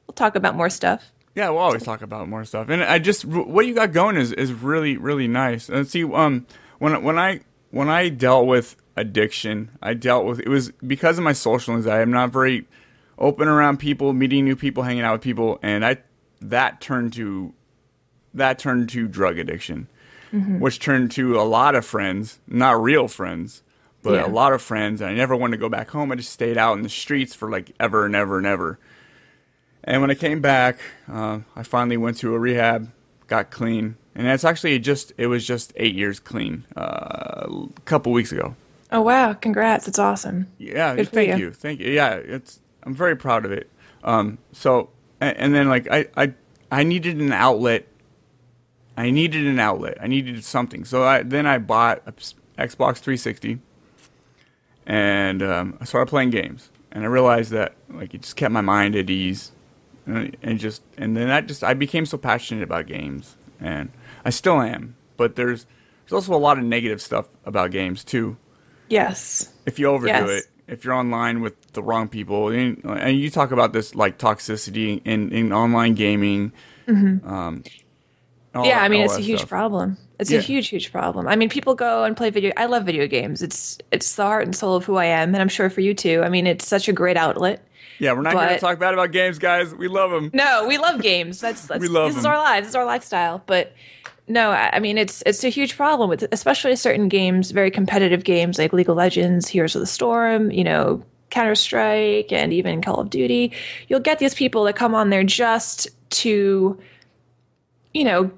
[0.08, 1.12] We'll talk about more stuff.
[1.36, 2.70] Yeah, we'll always talk about more stuff.
[2.70, 5.70] And I just what you got going is is really really nice.
[5.70, 6.48] And see, um,
[6.80, 11.24] when when I when I dealt with addiction, I dealt with it was because of
[11.24, 12.02] my social anxiety.
[12.02, 12.68] I'm not very
[13.20, 15.98] open around people, meeting new people, hanging out with people, and I
[16.42, 17.54] that turned to
[18.34, 19.88] that turned to drug addiction,
[20.32, 20.60] mm-hmm.
[20.60, 23.62] which turned to a lot of friends, not real friends,
[24.02, 24.26] but yeah.
[24.26, 25.02] a lot of friends.
[25.02, 26.12] And I never wanted to go back home.
[26.12, 28.80] I just stayed out in the streets for like ever and ever and ever.
[29.84, 30.80] And when I came back,
[31.12, 32.92] uh, I finally went to a rehab,
[33.28, 38.12] got clean, and that's actually just it was just eight years clean uh, a couple
[38.12, 38.56] weeks ago.
[38.92, 39.34] Oh wow!
[39.34, 39.88] Congrats!
[39.88, 40.48] It's awesome.
[40.58, 41.38] Yeah, Good thank you.
[41.38, 41.52] you.
[41.52, 41.92] thank you.
[41.92, 43.70] Yeah, it's I'm very proud of it.
[44.04, 44.90] Um, so
[45.20, 46.34] and, and then like I, I
[46.72, 47.88] I needed an outlet.
[48.98, 49.98] I needed an outlet.
[50.02, 50.84] I needed something.
[50.86, 52.06] So I then I bought
[52.58, 53.60] Xbox 360,
[54.86, 56.70] and um, I started playing games.
[56.92, 59.52] And I realized that like it just kept my mind at ease,
[60.08, 63.92] and, and just and then that just I became so passionate about games, and
[64.26, 64.96] I still am.
[65.16, 65.68] But there's
[66.06, 68.38] there's also a lot of negative stuff about games too
[68.90, 69.54] Yes.
[69.68, 70.30] if you overdo Yes.
[70.30, 74.18] it, if you're online with the wrong people, and, and you talk about this like
[74.18, 76.52] toxicity in, in online gaming.
[76.88, 77.64] Um,
[78.54, 78.66] Mm-hmm.
[78.66, 79.50] yeah, that- I mean it's a huge stuff.
[79.50, 79.98] problem.
[80.20, 80.40] It's Yeah.
[80.40, 81.28] a huge, huge problem.
[81.28, 82.52] I mean, people go and play video.
[82.58, 83.42] I love video games.
[83.42, 85.94] It's it's the heart and soul of who I am, and I'm sure for you
[85.94, 86.22] too.
[86.26, 87.64] I mean, it's such a great outlet.
[88.00, 89.76] Yeah, we're not going to talk bad about games, guys.
[89.76, 90.32] We love them.
[90.34, 91.40] No, we love games.
[91.42, 92.66] That's, that's We love this is our lives.
[92.68, 93.44] This is our lifestyle.
[93.46, 93.74] But
[94.30, 98.60] no, I mean it's it's a huge problem with especially certain games, very competitive games
[98.60, 103.00] like League of Legends, Heroes of the Storm, you know, Counter Strike, and even Call
[103.00, 103.52] of Duty.
[103.88, 106.80] You'll get these people that come on there just to,
[107.94, 108.32] you know,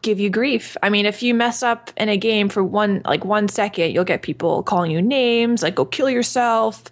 [0.00, 0.76] give you grief.
[0.82, 4.04] I mean, if you mess up in a game for one like one second, you'll
[4.04, 6.84] get people calling you names, like "go kill yourself,"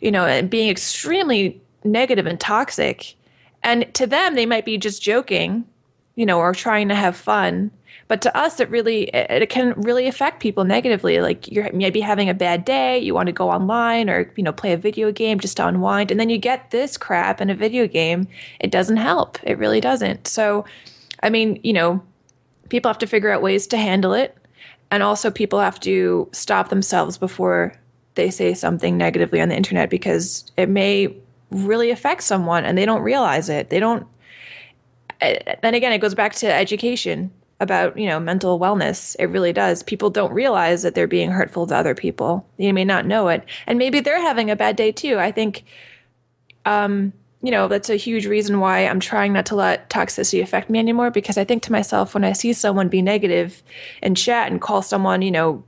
[0.00, 3.14] you know, and being extremely negative and toxic.
[3.64, 5.64] And to them, they might be just joking,
[6.14, 7.72] you know, or trying to have fun.
[8.08, 11.20] But to us, it really it, it can really affect people negatively.
[11.20, 14.52] Like you're maybe having a bad day, you want to go online or you know
[14.52, 17.54] play a video game just to unwind, and then you get this crap in a
[17.54, 18.28] video game.
[18.60, 19.38] It doesn't help.
[19.42, 20.28] It really doesn't.
[20.28, 20.64] So,
[21.22, 22.00] I mean, you know,
[22.68, 24.36] people have to figure out ways to handle it,
[24.90, 27.74] and also people have to stop themselves before
[28.14, 31.14] they say something negatively on the internet because it may
[31.50, 33.68] really affect someone and they don't realize it.
[33.70, 34.06] They don't.
[35.20, 39.16] eh, Then again, it goes back to education about you know mental wellness.
[39.18, 39.82] It really does.
[39.82, 42.46] People don't realize that they're being hurtful to other people.
[42.58, 45.18] They may not know it, and maybe they're having a bad day too.
[45.18, 45.64] I think
[46.64, 50.68] um you know, that's a huge reason why I'm trying not to let toxicity affect
[50.68, 52.98] me anymore because I think to myself, when I see someone be
[54.02, 55.62] and chat and call someone, you know,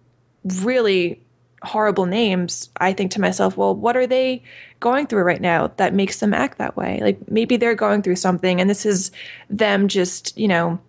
[0.62, 1.22] really
[1.62, 4.42] horrible names, I think to myself, well, what are they
[4.80, 6.98] going through right now that makes them act that way?
[7.00, 9.12] Like maybe they're going through something and this is
[9.48, 10.80] them just, you know,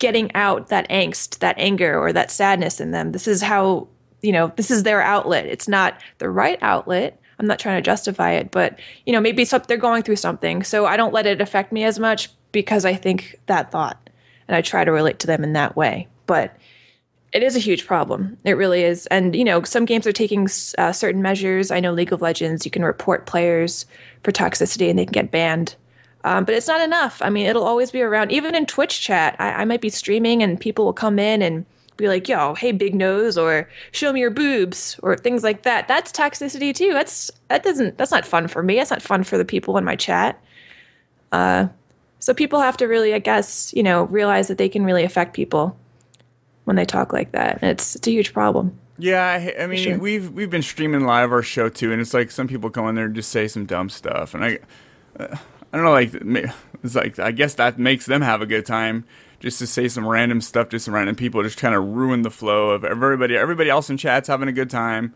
[0.00, 3.12] getting out that angst, that anger, or that sadness in them.
[3.12, 3.86] This is how,
[4.22, 5.46] you know, this is their outlet.
[5.46, 7.20] It's not the right outlet.
[7.38, 10.62] I'm not trying to justify it, but, you know, maybe they're going through something.
[10.64, 14.10] So I don't let it affect me as much because I think that thought
[14.48, 16.08] and I try to relate to them in that way.
[16.26, 16.56] But
[17.32, 18.36] it is a huge problem.
[18.44, 19.06] It really is.
[19.06, 21.70] And, you know, some games are taking uh, certain measures.
[21.70, 23.86] I know League of Legends, you can report players
[24.24, 25.76] for toxicity and they can get banned.
[26.24, 27.22] Um, but it's not enough.
[27.22, 28.30] I mean, it'll always be around.
[28.30, 31.64] Even in Twitch chat, I, I might be streaming and people will come in and
[31.96, 35.86] be like, yo, hey, big nose, or show me your boobs, or things like that.
[35.86, 36.92] That's toxicity too.
[36.92, 38.76] That's that doesn't that's not fun for me.
[38.76, 40.42] That's not fun for the people in my chat.
[41.32, 41.68] Uh,
[42.18, 45.34] so people have to really, I guess, you know, realize that they can really affect
[45.34, 45.76] people
[46.64, 47.58] when they talk like that.
[47.62, 48.78] And it's it's a huge problem.
[48.98, 49.98] Yeah, I, I mean, sure.
[49.98, 52.94] we've we've been streaming live our show too, and it's like some people go in
[52.94, 54.58] there and just say some dumb stuff, and I,
[55.18, 55.36] uh,
[55.72, 59.04] I don't know, like it's like I guess that makes them have a good time
[59.38, 62.30] just to say some random stuff to some random people, just kind of ruin the
[62.30, 63.36] flow of everybody.
[63.36, 65.14] Everybody else in chat's having a good time.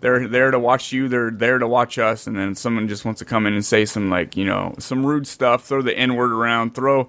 [0.00, 1.08] They're there to watch you.
[1.08, 3.84] They're there to watch us, and then someone just wants to come in and say
[3.84, 7.08] some like you know some rude stuff, throw the n word around, throw,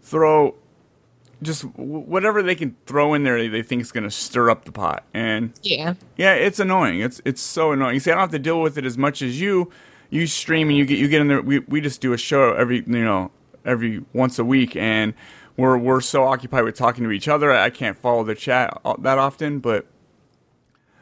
[0.00, 0.54] throw
[1.42, 4.72] just whatever they can throw in there they, think is going to stir up the
[4.72, 5.94] pot and Yeah.
[6.16, 8.76] yeah it's annoying it's it's so annoying you see i don't have to deal with
[8.76, 9.70] it as much as you
[10.10, 12.52] you stream and you get you get in there we, we just do a show
[12.54, 13.30] every you know
[13.64, 15.14] every once a week and
[15.56, 19.18] we're we're so occupied with talking to each other i can't follow the chat that
[19.18, 19.86] often but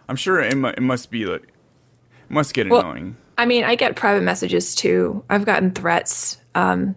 [0.09, 3.62] i'm sure it, mu- it must be like it must get Well, annoying I mean,
[3.62, 5.25] I get private messages too.
[5.31, 6.38] I've gotten threats.
[6.57, 6.97] Um,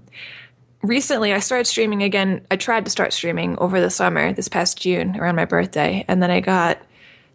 [0.81, 2.43] recently, I started streaming again.
[2.49, 6.03] I tried to start streaming over the summer, this past June, around my birthday.
[6.07, 6.79] And then I got,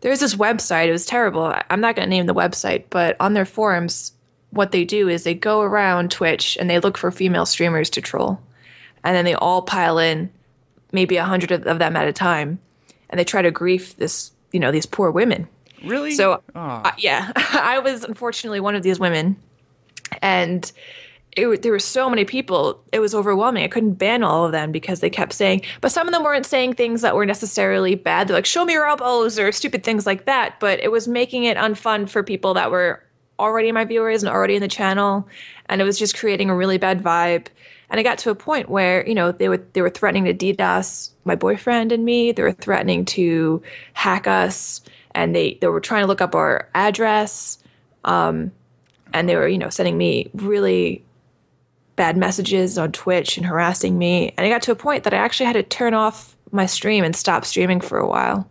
[0.01, 0.89] there's this website.
[0.89, 1.55] It was terrible.
[1.71, 4.11] I'm not going to name the website, but on their forums,
[4.57, 8.01] what they do is they go around Twitch and they look for female streamers to
[8.01, 8.41] troll.
[9.05, 10.31] And then they all pile in,
[10.93, 12.59] maybe a hundred of, them at a time.
[13.09, 15.47] And they try to grief this, you know, these poor women.
[15.85, 19.37] really So, uh, yeah, I was unfortunately one of these women,
[20.23, 20.71] and
[21.37, 22.83] it, there were so many people.
[22.91, 23.63] It was overwhelming.
[23.63, 26.47] I couldn't ban all of them because they kept saying, but some of them weren't
[26.47, 28.27] saying things that were necessarily bad.
[28.27, 30.59] They're like, "Show me your elbows" or stupid things like that.
[30.59, 33.06] But it was making it unfun for people that were
[33.39, 35.29] already my viewers and already in the channel,
[35.69, 37.47] and it was just creating a really bad vibe.
[37.89, 40.35] And I got to a point where, you know, they were they were threatening to
[40.35, 42.33] DDoS my boyfriend and me.
[42.33, 44.81] They were threatening to hack us
[45.15, 47.59] and they, they were trying to look up our address.
[48.05, 48.53] Um,
[49.13, 51.03] and they were, you know, sending me really
[51.97, 54.35] bad messages on Twitch and harassing me.
[54.37, 57.03] And I got to a point that I actually had to turn off my stream
[57.03, 58.49] and stop streaming for a while.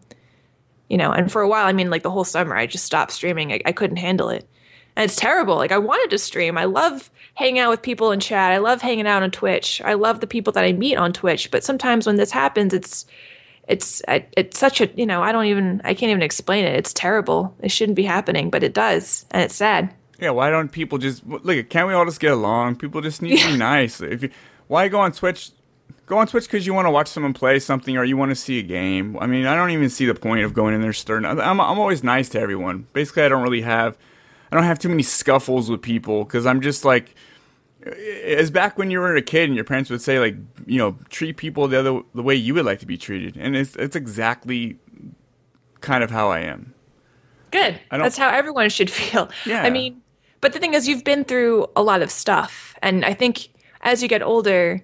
[0.90, 3.12] You know, and for a while, I mean, like the whole summer, I just stopped
[3.12, 3.54] streaming.
[3.54, 4.48] I, I couldn't handle it.
[4.96, 5.56] And it's terrible.
[5.56, 6.58] Like, I wanted to stream.
[6.58, 8.52] I love hanging out with people in chat.
[8.52, 9.82] I love hanging out on Twitch.
[9.84, 11.52] I love the people that I meet on Twitch.
[11.52, 13.06] But sometimes when this happens, it's,
[13.68, 16.76] it's, it's such a, you know, I don't even, I can't even explain it.
[16.76, 17.54] It's terrible.
[17.62, 19.26] It shouldn't be happening, but it does.
[19.32, 19.94] And it's sad.
[20.20, 21.70] Yeah, why don't people just look?
[21.70, 22.78] Can't we all just get along?
[22.78, 24.00] People just need to be nice.
[24.00, 24.30] If you,
[24.68, 25.52] why go on Twitch?
[26.06, 28.36] Go on Twitch because you want to watch someone play something or you want to
[28.36, 29.18] see a game.
[29.20, 31.26] I mean, I don't even see the point of going in there stirring.
[31.26, 32.88] I'm I'm always nice to everyone.
[32.94, 33.98] Basically, I don't really have
[34.52, 37.16] I don't have too many scuffles with people because I'm just like
[37.86, 40.98] as back when you were a kid and your parents would say like you know
[41.10, 43.96] treat people the other the way you would like to be treated, and it's it's
[43.96, 44.78] exactly
[45.82, 46.74] kind of how I am.
[47.52, 47.80] Good.
[47.92, 49.30] That's how everyone should feel.
[49.46, 49.64] Yeah.
[49.64, 50.02] I mean,
[50.42, 52.76] but the thing is, you've been through a lot of stuff.
[52.82, 53.50] And I think
[53.82, 54.82] as you get older,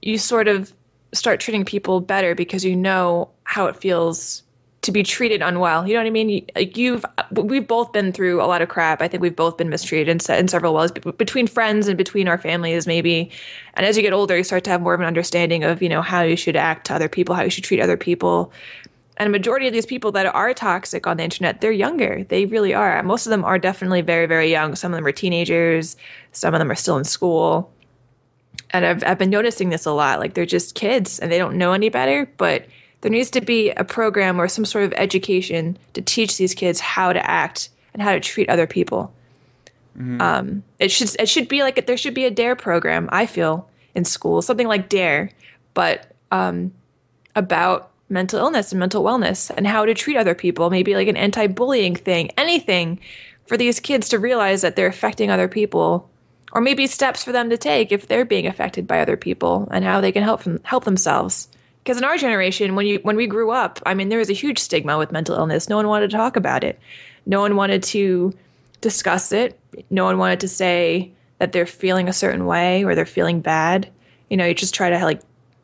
[0.00, 0.72] you sort of
[1.12, 4.42] start treating people better because you know how it feels
[4.84, 5.86] to be treated unwell.
[5.86, 6.46] You know what I mean?
[6.54, 9.00] Like you've, we've both been through a lot of crap.
[9.00, 12.36] I think we've both been mistreated in, in several ways between friends and between our
[12.36, 13.30] families, maybe.
[13.74, 15.88] And as you get older, you start to have more of an understanding of, you
[15.88, 18.52] know, how you should act to other people, how you should treat other people.
[19.16, 22.24] And a majority of these people that are toxic on the internet, they're younger.
[22.24, 23.02] They really are.
[23.02, 24.74] Most of them are definitely very, very young.
[24.74, 25.96] Some of them are teenagers.
[26.32, 27.72] Some of them are still in school.
[28.70, 30.18] And I've, I've been noticing this a lot.
[30.18, 32.66] Like they're just kids and they don't know any better, but
[33.04, 36.80] there needs to be a program or some sort of education to teach these kids
[36.80, 39.12] how to act and how to treat other people.
[39.94, 40.22] Mm-hmm.
[40.22, 43.10] Um, it should it should be like there should be a Dare program.
[43.12, 45.30] I feel in school something like Dare,
[45.74, 46.72] but um,
[47.36, 50.70] about mental illness and mental wellness and how to treat other people.
[50.70, 53.00] Maybe like an anti-bullying thing, anything
[53.46, 56.08] for these kids to realize that they're affecting other people,
[56.52, 59.84] or maybe steps for them to take if they're being affected by other people and
[59.84, 61.48] how they can help them, help themselves
[61.84, 64.34] because in our generation when you when we grew up i mean there was a
[64.34, 65.68] huge stigma with mental illness.
[65.68, 66.78] No one wanted to talk about it.
[67.26, 68.32] No one wanted to
[68.80, 69.58] discuss it.
[69.90, 73.88] No one wanted to say that they're feeling a certain way or they're feeling bad.
[74.30, 75.20] You know you just try to like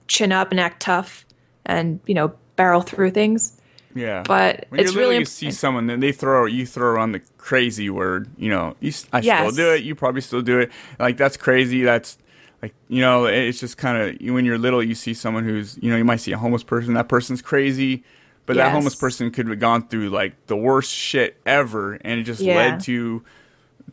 [0.08, 1.24] chin up and act tough
[1.66, 3.56] and you know barrel through things.
[3.94, 4.22] Yeah.
[4.26, 7.90] But when it's really you see someone then they throw you throw on the crazy
[7.90, 9.52] word you know you, i Yes.
[9.52, 9.82] still do it.
[9.82, 10.70] You probably still do it.
[10.98, 11.82] Like that's crazy.
[11.82, 12.18] That's
[12.62, 15.90] like you know it's just kind of when you're little you see someone who's you
[15.90, 18.02] know you might see a homeless person that person's crazy
[18.46, 22.24] but that homeless person could have gone through like the worst shit ever and it
[22.24, 22.56] just Yeah.
[22.56, 23.22] led to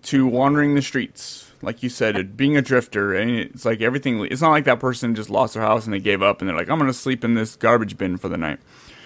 [0.03, 4.19] to wandering the streets like you said it, being a drifter and it's like everything
[4.25, 6.55] it's not like that person just lost their house and they gave up and they're
[6.57, 8.59] like i'm gonna sleep in this garbage bin for the night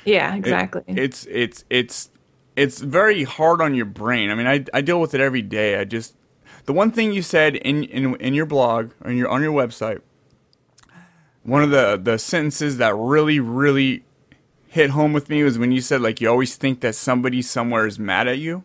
[0.06, 2.10] yeah It- exactly it's it's it's
[2.58, 4.30] it's very hard on your brain.
[4.30, 5.78] I mean, I I deal with it every day.
[5.80, 6.14] I just
[6.66, 10.02] the one thing you said in in in your blog or your on your website,
[11.44, 14.04] one of the the sentences that really really
[14.68, 17.86] hit home with me was when you said like you always think that somebody somewhere
[17.86, 18.64] is mad at you.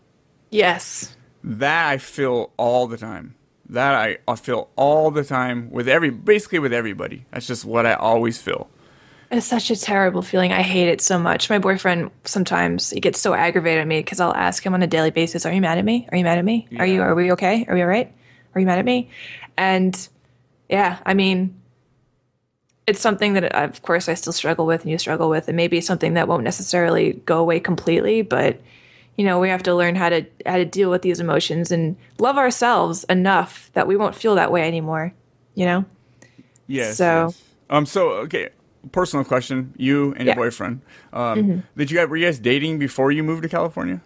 [0.51, 3.35] yes That I feel all the time.
[3.69, 7.25] That I, I feel all the time with every basically with everybody.
[7.33, 8.71] That's just what I always feel.
[9.31, 10.53] It's such a terrible feeling.
[10.53, 11.51] I hate it so much.
[11.51, 14.87] My boyfriend sometimes he gets so aggravated at me because I'll ask him on a
[14.87, 16.09] daily basis, "Are you mad at me?
[16.13, 16.69] Are you mad at me?
[16.79, 17.03] Are you?
[17.03, 17.65] Are we okay?
[17.69, 18.13] Are we all right?
[18.55, 19.11] Are you mad at me?"
[19.57, 20.09] And
[20.69, 21.61] yeah, I mean,
[22.87, 25.81] it's something that of course I still struggle with, and you struggle with, and maybe
[25.81, 28.61] something that won't necessarily go away completely, but
[29.17, 31.97] you know we have to learn how to how to deal with these emotions and
[32.21, 35.13] love ourselves enough that we won't feel that way anymore.
[35.57, 35.85] You know?
[36.69, 36.97] Yes.
[36.97, 37.43] So- yes.
[37.71, 37.87] um.
[37.87, 38.51] So okay.
[38.93, 40.35] Personal question: You and Yeah.
[40.35, 40.81] your boyfriend.
[41.13, 41.63] Um.
[41.77, 44.01] Did you guys were you guys dating before you moved to California?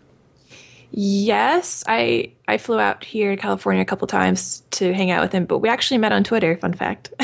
[0.92, 5.32] Yes, I I flew out here to California a couple times to hang out with
[5.32, 6.56] him, but we actually met on Twitter.
[6.56, 7.12] Fun fact.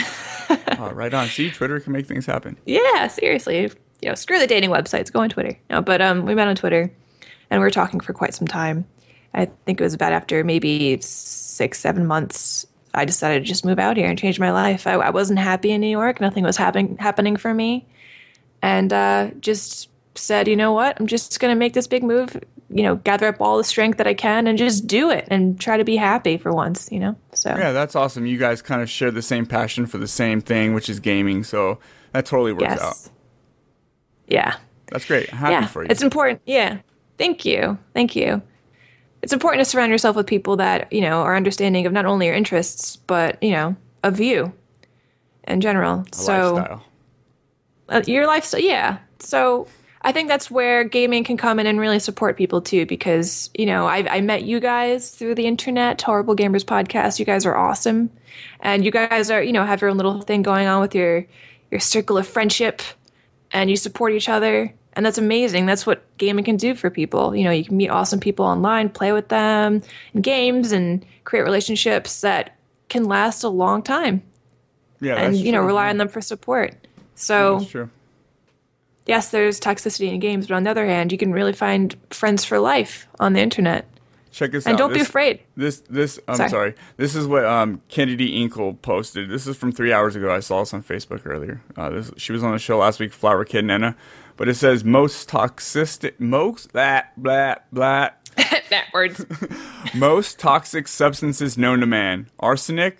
[0.78, 1.26] oh, right on.
[1.26, 2.56] See, Twitter can make things happen.
[2.64, 3.62] yeah, seriously.
[4.02, 5.12] You know, screw the dating websites.
[5.12, 5.58] Go on Twitter.
[5.70, 6.92] No, but um, we met on Twitter,
[7.50, 8.84] and we were talking for quite some time.
[9.34, 12.66] I think it was about after maybe six, seven months.
[12.96, 14.86] I decided to just move out here and change my life.
[14.86, 16.20] I, I wasn't happy in New York.
[16.20, 17.86] Nothing was happening happening for me,
[18.62, 20.98] and uh, just said, you know what?
[20.98, 22.42] I'm just going to make this big move.
[22.68, 25.60] You know, gather up all the strength that I can and just do it and
[25.60, 26.90] try to be happy for once.
[26.90, 28.26] You know, so Yeah, that's awesome.
[28.26, 31.44] You guys kind of share the same passion for the same thing, which is gaming.
[31.44, 31.78] So
[32.12, 33.12] that totally works yes, out.
[34.26, 34.56] yeah.
[34.88, 35.28] That's great.
[35.30, 35.88] Happy yeah, for you.
[35.90, 36.40] it's important.
[36.46, 36.78] Yeah,
[37.18, 38.42] thank you, thank you.
[39.26, 42.26] It's important to surround yourself with people that you know are understanding of not only
[42.26, 44.52] your interests but you know of you.
[45.48, 46.04] in general.
[46.12, 46.84] A so lifestyle.
[47.88, 49.66] uh, your lifestyle yeah so
[50.02, 53.66] i think that's where gaming can come in and really support people too because you
[53.66, 57.56] know i, I met you guys through the internet horrible gamers podcast you guys are
[57.56, 58.10] awesome
[58.60, 61.26] and you guys are you know have your own little thing going on with your
[61.72, 62.80] your circle of friendship
[63.50, 67.36] and you support each other and that's amazing that's what gaming can do for people
[67.36, 69.80] you know you can meet awesome people online play with them
[70.14, 72.56] in games and create relationships that
[72.88, 74.22] can last a long time
[75.00, 75.68] Yeah, and you know true.
[75.68, 76.74] rely on them for support
[77.14, 77.90] so That's true.
[79.06, 82.44] yes, there's toxicity in games, but on the other hand, you can really find friends
[82.44, 83.86] for life on the internet.
[84.32, 84.80] Check this And out.
[84.82, 85.40] And don't be afraid.
[85.56, 86.50] This this I'm Sorry.
[86.50, 86.74] sorry.
[86.98, 89.30] This is what um Kennedy Inkle posted.
[89.30, 90.30] This is from three hours ago.
[90.30, 91.62] I saw this on Facebook earlier.
[91.74, 93.96] Uh, this she was on the show last week, Flower Kid Nana.
[94.36, 98.10] But it says most toxic most that blah blah
[98.70, 99.24] Backwards.
[99.94, 102.98] most toxic substances known to man: arsenic,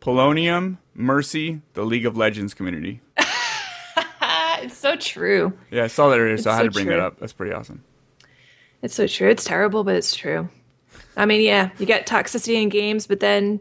[0.00, 3.00] polonium, mercury, the League of Legends community.
[4.62, 5.52] it's so true.
[5.70, 6.96] Yeah, I saw that earlier, so I had to bring true.
[6.96, 7.18] that up.
[7.18, 7.82] That's pretty awesome.
[8.82, 9.28] It's so true.
[9.28, 10.48] It's terrible, but it's true.
[11.16, 13.60] I mean, yeah, you get toxicity in games, but then,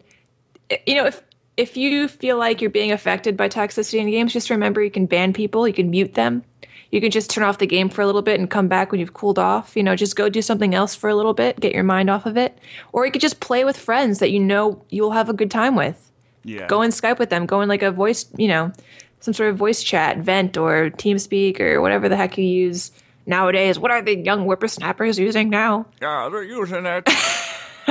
[0.85, 1.21] you know, if
[1.57, 5.07] if you feel like you're being affected by toxicity in games, just remember you can
[5.07, 6.43] ban people, you can mute them,
[6.91, 8.99] you can just turn off the game for a little bit and come back when
[8.99, 9.75] you've cooled off.
[9.75, 12.25] You know, just go do something else for a little bit, get your mind off
[12.25, 12.57] of it,
[12.93, 15.75] or you could just play with friends that you know you'll have a good time
[15.75, 16.05] with.
[16.43, 16.67] Yeah.
[16.67, 18.71] go in Skype with them, go in like a voice, you know,
[19.19, 22.91] some sort of voice chat, Vent or TeamSpeak or whatever the heck you use
[23.25, 23.77] nowadays.
[23.77, 25.85] What are the young whippersnappers using now?
[26.01, 27.05] Yeah, they're using it.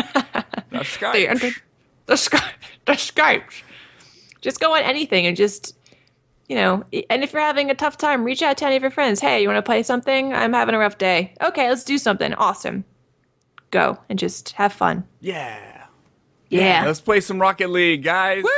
[0.75, 1.13] the Skype.
[1.13, 1.55] The, the,
[2.07, 2.51] the, Sky,
[2.87, 3.63] the Skypes.
[4.41, 5.77] Just go on anything and just,
[6.49, 8.91] you know, and if you're having a tough time, reach out to any of your
[8.91, 9.21] friends.
[9.21, 10.33] Hey, you want to play something?
[10.33, 11.35] I'm having a rough day.
[11.43, 12.33] Okay, let's do something.
[12.35, 12.85] Awesome.
[13.71, 15.05] Go and just have fun.
[15.21, 15.85] yeah.
[16.51, 16.85] Yeah.
[16.87, 18.43] Let's play some Rocket League, guys.
[18.43, 18.49] Woo!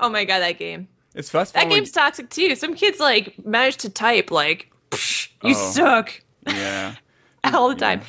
[0.00, 0.88] Oh my god, that game.
[1.14, 1.46] It's fun.
[1.52, 2.54] That game's toxic too.
[2.56, 5.70] Some kids like manage to type like, "Psh, "You Oh.
[5.72, 6.94] suck" Yeah.
[7.52, 8.00] all the time.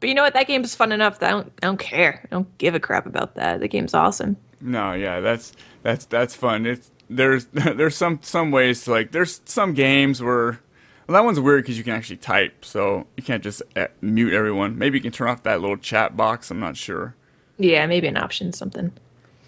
[0.00, 0.34] But you know what?
[0.34, 2.22] That game's fun enough that I don't, I don't care.
[2.24, 3.60] I don't give a crap about that.
[3.60, 4.36] The game's awesome.
[4.60, 5.52] No, yeah, that's
[5.84, 6.66] that's that's fun.
[6.66, 10.60] It's there's there's some some ways to like there's some games where
[11.06, 14.32] well, that one's weird because you can actually type, so you can't just uh, mute
[14.32, 14.78] everyone.
[14.78, 16.50] Maybe you can turn off that little chat box.
[16.50, 17.14] I'm not sure,
[17.58, 18.92] Yeah, maybe an option, something.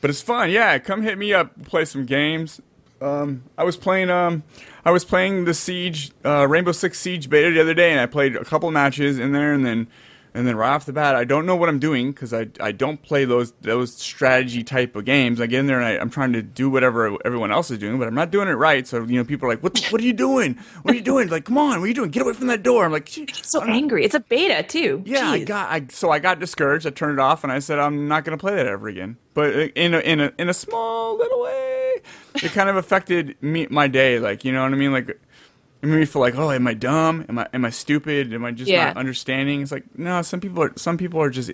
[0.01, 0.51] but it's fun.
[0.51, 2.61] Yeah, come hit me up, play some games.
[3.01, 4.43] Um, I was playing um,
[4.85, 8.07] I was playing the Siege uh, Rainbow Six Siege beta the other day, and I
[8.07, 9.87] played a couple matches in there, and then
[10.35, 12.73] and then right off the bat, I don't know what I'm doing because I, I
[12.73, 15.41] don't play those those strategy type of games.
[15.41, 18.01] I get in there and I, I'm trying to do whatever everyone else is doing,
[18.01, 18.85] but I'm not doing it right.
[18.87, 20.59] So you know, people are like, "What what are you doing?
[20.83, 21.29] What are you doing?
[21.29, 22.11] Like, come on, what are you doing?
[22.11, 23.09] Get away from that door!" I'm like,
[23.43, 24.05] so angry.
[24.05, 25.03] It's a beta too.
[25.07, 25.71] yeah, I got.
[25.71, 26.85] I so I got discouraged.
[26.87, 29.17] I turned it off, and I said I'm not going to play that ever again.
[29.35, 31.95] But uh, in a in a in a small little way,
[32.35, 34.19] it kind of affected me my day.
[34.19, 34.93] Like you know what I mean?
[34.93, 35.21] Like
[35.85, 37.25] it made me feel like, oh, am I dumb?
[37.29, 38.33] Am I am I stupid?
[38.33, 38.87] Am I just Yeah.
[38.87, 39.63] not understanding?
[39.63, 41.53] It's like no, some people are some people are just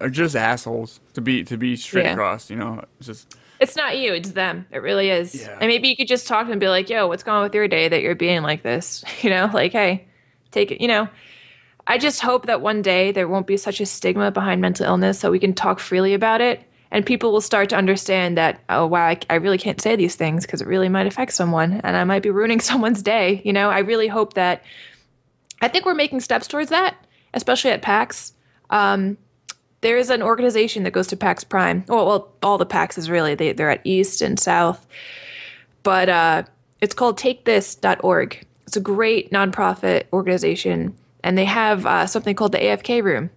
[0.00, 2.12] are just assholes to be to be straight Yeah.
[2.12, 2.50] across.
[2.50, 4.14] You know, it's just It's not you.
[4.14, 4.66] It's them.
[4.72, 5.34] It really is.
[5.34, 5.58] Yeah.
[5.60, 7.42] And maybe you could just talk to them and be like, "Yo, what's going on
[7.42, 10.06] with your day that you're being like this?" You know, like, "Hey,
[10.50, 11.08] take it." You know,
[11.86, 15.18] I just hope that one day there won't be such a stigma behind mental illness,
[15.18, 18.86] so we can talk freely about it, and people will start to understand that, oh
[18.86, 21.96] wow, I, I really can't say these things because it really might affect someone, and
[21.96, 23.42] I might be ruining someone's day.
[23.44, 24.62] You know, I really hope that.
[25.62, 26.96] I think we're making steps towards that,
[27.34, 28.32] especially at PAX.
[28.70, 29.18] Um,
[29.82, 31.84] there is an organization that goes to PAX Prime.
[31.86, 33.34] Well, well, all the PAXs really.
[33.34, 34.86] They they're at East and South,
[35.82, 36.42] but uh,
[36.80, 38.46] it's called TakeThis.org.
[38.66, 43.30] It's a great nonprofit organization, and they have uh, something called the AFK Room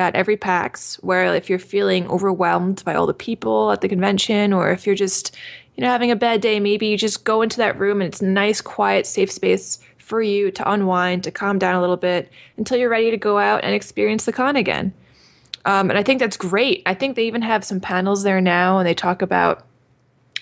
[0.00, 4.52] at every PAX, where if you're feeling overwhelmed by all the people at the convention,
[4.52, 5.36] or if you're just
[5.76, 8.20] you know having a bad day, maybe you just go into that room and it's
[8.20, 12.30] a nice, quiet, safe space for you to unwind, to calm down a little bit
[12.56, 14.92] until you're ready to go out and experience the con again.
[15.64, 16.82] Um, and I think that's great.
[16.86, 19.66] I think they even have some panels there now, and they talk about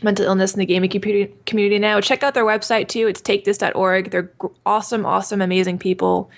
[0.03, 2.01] mental illness in the gaming community, now.
[2.01, 3.09] Check out their website too.
[3.09, 4.11] It's takethis.org.
[4.11, 4.31] They're
[4.65, 6.31] awesome, awesome, amazing people.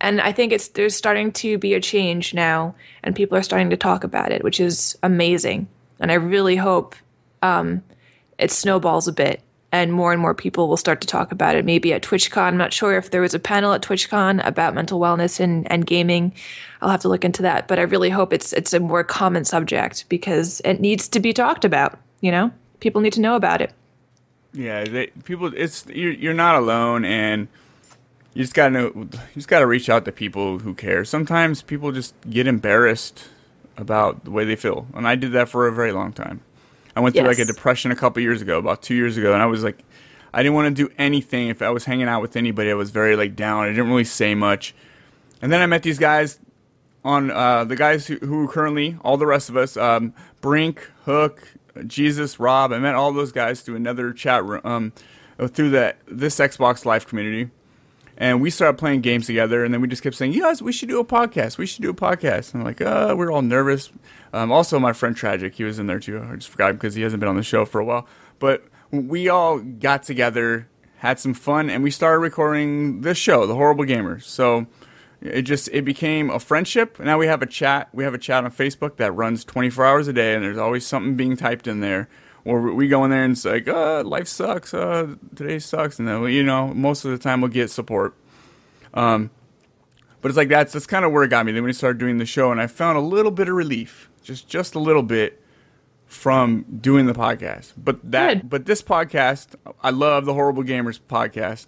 [0.00, 3.70] And I think it's there's starting to be a change now, and people are starting
[3.70, 5.68] to talk about it, which is amazing.
[5.98, 6.94] And I really hope
[7.42, 7.82] um,
[8.38, 9.42] it snowballs a bit
[9.72, 11.64] and more and more people will start to talk about it.
[11.64, 12.42] Maybe at TwitchCon.
[12.42, 15.86] I'm not sure if there was a panel at TwitchCon about mental wellness and, and
[15.86, 16.32] gaming.
[16.80, 17.68] I'll have to look into that.
[17.68, 21.32] But I really hope it's it's a more common subject because it needs to be
[21.32, 21.98] talked about.
[22.20, 23.72] You know, people need to know about it.
[24.52, 24.84] yeah.
[24.84, 27.46] They, people, it's you're you're not alone, and
[28.34, 28.92] you just gotta know.
[28.94, 31.04] You just gotta reach out to people who care.
[31.04, 33.24] Sometimes people just get embarrassed
[33.76, 36.40] about the way they feel, and I did that for a very long time.
[36.96, 39.42] I went through like a depression a couple years ago, about two years ago, and
[39.42, 39.78] I was like,
[40.32, 41.48] I didn't want to do anything.
[41.48, 43.64] If I was hanging out with anybody, I was very like down.
[43.64, 44.74] I didn't really say much.
[45.42, 46.38] And then I met these guys
[47.04, 51.48] on uh, the guys who, who currently all the rest of us, um, Brink, Hook,
[51.86, 52.72] Jesus, Rob.
[52.72, 54.92] I met all those guys through another chat room, um,
[55.48, 57.50] through that this Xbox Live community,
[58.20, 59.64] and we started playing games together.
[59.64, 61.58] And then we just kept saying, "You guys, we should do a podcast.
[61.58, 63.90] We should do a podcast." And I'm like, "Uh, we're all nervous."
[64.32, 66.24] Um, also, my friend Tragic, he was in there too.
[66.30, 68.06] I just forgot because he hasn't been on the show for a while.
[68.38, 70.68] But we all got together,
[70.98, 74.24] had some fun, and we started recording this show, The Horrible Gamers.
[74.24, 74.66] So
[75.22, 77.00] it just it became a friendship.
[77.00, 77.88] Now we have a chat.
[77.94, 80.86] We have a chat on Facebook that runs 24 hours a day, and there's always
[80.86, 82.08] something being typed in there.
[82.44, 84.72] Or we go in there and it's like, uh, life sucks.
[84.72, 88.14] Uh, today sucks, and then you know, most of the time we'll get support.
[88.94, 89.30] Um,
[90.20, 91.52] but it's like that's that's kind of where it got me.
[91.52, 94.08] Then when we started doing the show, and I found a little bit of relief,
[94.22, 95.42] just just a little bit,
[96.06, 97.74] from doing the podcast.
[97.76, 98.50] But that, Good.
[98.50, 101.66] but this podcast, I love the Horrible Gamers podcast.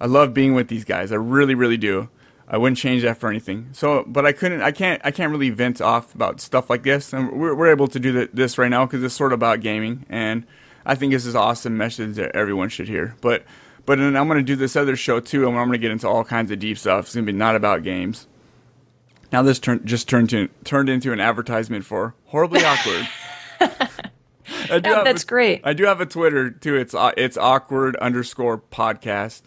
[0.00, 1.12] I love being with these guys.
[1.12, 2.08] I really, really do.
[2.52, 3.70] I wouldn't change that for anything.
[3.72, 4.60] So, but I couldn't.
[4.60, 5.00] I can't.
[5.04, 7.12] I can't really vent off about stuff like this.
[7.14, 9.60] And we're, we're able to do th- this right now because it's sort of about
[9.60, 10.44] gaming, and
[10.84, 13.16] I think this is an awesome message that everyone should hear.
[13.22, 13.44] But,
[13.86, 15.90] but then I'm going to do this other show too, and I'm going to get
[15.92, 17.06] into all kinds of deep stuff.
[17.06, 18.28] It's going to be not about games.
[19.32, 23.08] Now this turn just turned to turned into an advertisement for horribly awkward.
[24.70, 25.62] I do that's a- great.
[25.64, 26.76] I do have a Twitter too.
[26.76, 29.40] It's uh, it's awkward underscore podcast.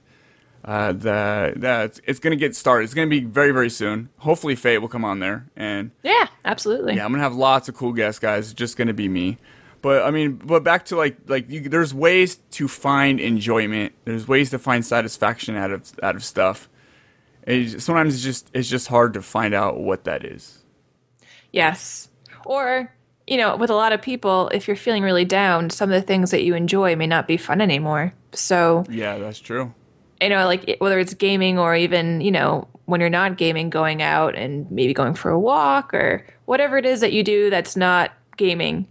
[0.66, 2.86] Uh, the that's it's gonna get started.
[2.86, 4.10] It's gonna be very very soon.
[4.18, 6.96] Hopefully, Faye will come on there, and Yeah, absolutely.
[6.96, 8.46] yeah, I'm gonna have lots of cool guests, guys.
[8.46, 9.38] It's just gonna be me.
[9.84, 13.94] But I mean, but back to like like you, there's ways to find enjoyment.
[14.06, 16.68] There's ways to find satisfaction out of out of stuff.
[17.44, 20.64] It's, sometimes it's just it's just hard to find out what that is.
[21.52, 22.10] Yes.
[22.44, 22.92] Or,
[23.28, 26.06] you know, with a lot of people, if you're feeling really down, some of the
[26.06, 28.14] things that you enjoy may not be fun anymore.
[28.34, 29.74] So, Yeah, that's true.
[30.22, 34.02] You know, like whether it's gaming or even, you know, when you're not gaming, going
[34.02, 37.76] out and maybe going for a walk or whatever it is that you do that's
[37.76, 38.88] not gaming,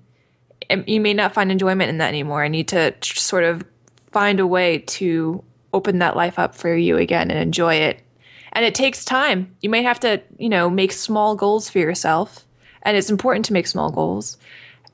[0.70, 2.42] um, you may not find enjoyment in that anymore.
[2.42, 3.64] I need to sort of
[4.12, 8.00] find a way to open that life up for you again and enjoy it.
[8.52, 9.54] And it takes time.
[9.60, 12.46] You might have to, you know, make small goals for yourself.
[12.82, 14.36] And it's important to make small goals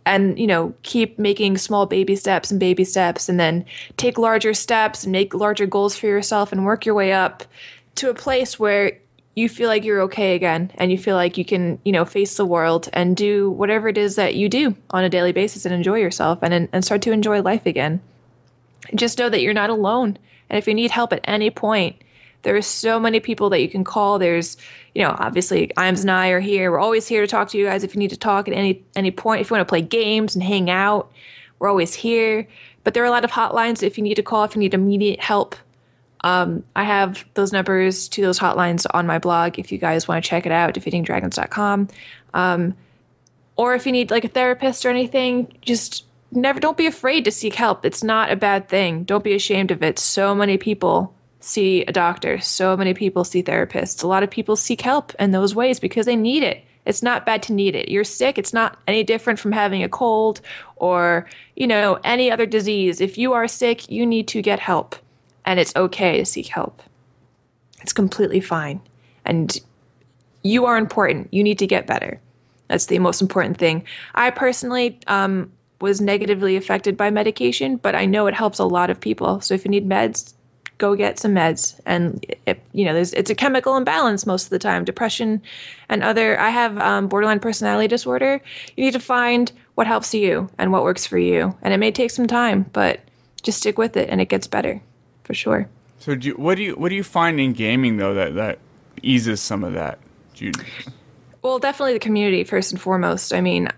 [0.07, 3.65] and you know keep making small baby steps and baby steps and then
[3.97, 7.45] take larger steps and make larger goals for yourself and work your way up
[7.95, 8.99] to a place where
[9.37, 12.37] you feel like you're okay again and you feel like you can you know face
[12.37, 15.75] the world and do whatever it is that you do on a daily basis and
[15.75, 18.01] enjoy yourself and and start to enjoy life again.
[18.95, 20.19] Just know that you're not alone.
[20.49, 21.97] And if you need help at any point
[22.43, 24.19] there are so many people that you can call.
[24.19, 24.57] There's
[24.95, 26.71] you know obviously iams and i are here.
[26.71, 28.83] We're always here to talk to you guys if you need to talk at any
[28.97, 29.41] any point.
[29.41, 31.11] If you want to play games and hang out
[31.61, 32.49] we're always here.
[32.83, 34.75] But there are a lot of hotlines if you need to call if you need
[34.75, 35.55] immediate help.
[36.23, 40.23] Um, i have those numbers to those hotlines on my blog if you guys want
[40.23, 41.89] to check it out defeatingdragons.com
[42.35, 42.75] um,
[43.57, 47.31] or if you need like a therapist or anything just never don't be afraid to
[47.31, 47.87] seek help.
[47.87, 49.05] It's not a bad thing.
[49.05, 49.99] Don't be ashamed of it.
[49.99, 52.39] So many people see a doctor.
[52.39, 54.05] So many people see therapists.
[54.05, 56.65] A lot of people seek help in those ways because they need it.
[56.87, 57.89] It's not bad to need it.
[57.89, 58.39] You're sick.
[58.39, 60.41] It's not any different from having a cold
[60.77, 63.01] or you know any other disease.
[63.01, 64.97] If you are sick you need to get help
[65.45, 66.83] and it's okay to seek help.
[67.81, 68.81] It's completely fine
[69.25, 69.59] and
[70.43, 71.33] you are important.
[71.33, 72.21] You need to get better.
[72.69, 73.85] That's the most important thing.
[74.15, 78.91] I personally um, was negatively affected by medication, but I know it helps a lot
[78.91, 79.41] of people.
[79.41, 80.35] So if you need meds,
[80.81, 81.79] go get some meds.
[81.87, 84.85] And it, you know, there's it's a chemical imbalance most of the time.
[84.85, 85.41] Depression
[85.89, 86.41] and other.
[86.41, 88.41] I have um, borderline personality disorder.
[88.77, 91.57] You need to find what helps you and what works for you.
[91.63, 93.01] And it may take some time, but
[93.43, 94.83] just stick with it, and it gets better
[95.23, 95.69] for sure.
[96.01, 98.59] So, do you, what do you what do you find in gaming though that that
[99.03, 99.99] eases some of that?
[100.35, 100.53] Do you,
[101.43, 103.33] Well, definitely the community first and foremost.
[103.33, 103.69] I mean,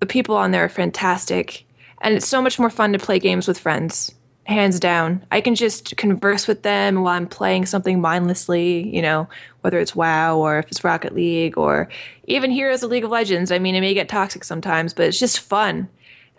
[0.00, 1.64] the people on there are fantastic,
[2.00, 4.14] and it's so much more fun to play games with friends.
[4.48, 8.88] Hands down, I can just converse with them while I'm playing something mindlessly.
[8.94, 9.28] You know,
[9.60, 11.88] whether it's WoW or if it's Rocket League or
[12.24, 13.52] even Heroes of League of Legends.
[13.52, 15.88] I mean, it may get toxic sometimes, but it's just fun.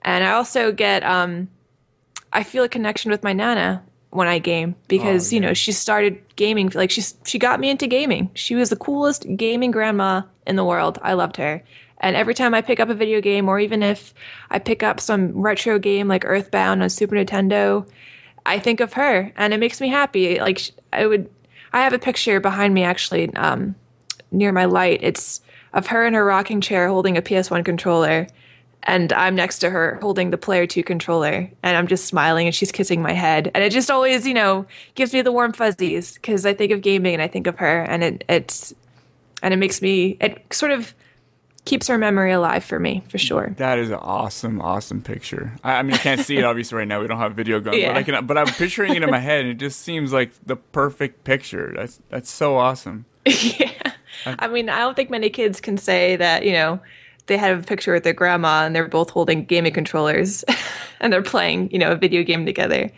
[0.02, 1.50] And I also get, um,
[2.34, 5.72] I feel a connection with my nana when I game because Oh, you know she
[5.72, 8.32] started gaming like she's she got me into gaming.
[8.34, 10.98] She was the coolest gaming grandma in the world.
[11.04, 11.64] I loved her.
[12.00, 14.14] And every time I pick up a video game or even if
[14.50, 17.88] I pick up some retro game like Earthbound on Super Nintendo,
[18.46, 20.40] I think of her and it makes me happy.
[20.40, 20.62] Like
[20.94, 21.30] I would
[21.74, 23.76] I have a picture behind me actually um
[24.32, 25.00] near my light.
[25.04, 25.42] It's
[25.74, 28.28] of her in her rocking chair holding a PS1 controller
[28.84, 32.56] and I'm next to her holding the player two controller and I'm just smiling and
[32.56, 33.52] she's kissing my head.
[33.54, 36.82] And it just always, you know, gives me the warm fuzzies because I think of
[36.82, 38.74] gaming and I think of her and it, it's,
[39.44, 40.94] and it makes me, it sort of
[41.66, 43.54] keeps her memory alive for me for sure.
[43.58, 45.54] That is an awesome, awesome picture.
[45.64, 47.02] I, I mean, I can't see it obviously right now.
[47.02, 47.94] We don't have video going, Yeah.
[47.94, 48.26] but I can.
[48.26, 51.74] But I'm picturing it in my head, and it just seems like the perfect picture.
[51.76, 53.06] That's that's so awesome.
[53.26, 53.72] yeah.
[54.26, 56.80] I mean, I don't think many kids can say that, you know,
[57.28, 60.44] they have a picture with their grandma and they're both holding gaming controllers
[61.00, 62.92] and they're playing, you know, a video game together.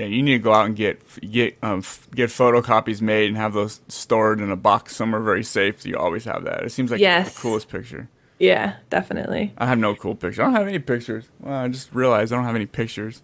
[0.00, 3.36] Yeah, you need to go out and get get um, f- get photocopies made and
[3.36, 5.82] have those stored in a box somewhere very safe.
[5.82, 6.62] So you always have that.
[6.64, 7.34] It seems like Yes.
[7.34, 8.08] the coolest picture.
[8.38, 9.52] Yeah, definitely.
[9.58, 10.38] I have no cool pictures.
[10.38, 11.26] I don't have any pictures.
[11.40, 13.20] Well, I just realized I don't have any pictures.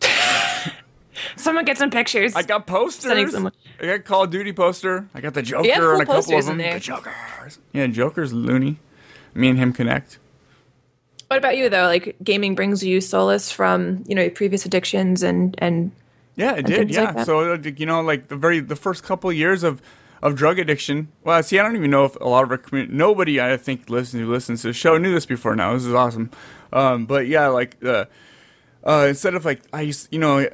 [1.36, 2.34] Someone get some pictures.
[2.34, 3.12] I got posters.
[3.34, 5.08] I got Call of Duty poster.
[5.14, 6.58] I got the Joker cool and a couple of them.
[6.58, 7.58] The Jokers.
[7.72, 8.78] Yeah, Joker's loony.
[9.34, 10.18] Me and him connect.
[11.28, 11.84] What about you though?
[11.84, 15.92] Like gaming brings you solace from, you know, your previous addictions and and
[16.36, 16.90] Yeah, it did.
[16.90, 17.12] Yeah.
[17.12, 19.82] like so uh, you know, like the very the first couple of years of
[20.22, 21.08] of drug addiction.
[21.24, 23.88] Well, see, I don't even know if a lot of our community, nobody I think
[23.88, 25.54] listens who listens to the show knew this before.
[25.54, 26.30] Now this is awesome.
[26.72, 28.06] Um, but yeah, like uh,
[28.84, 30.48] uh, instead of like I used, you know,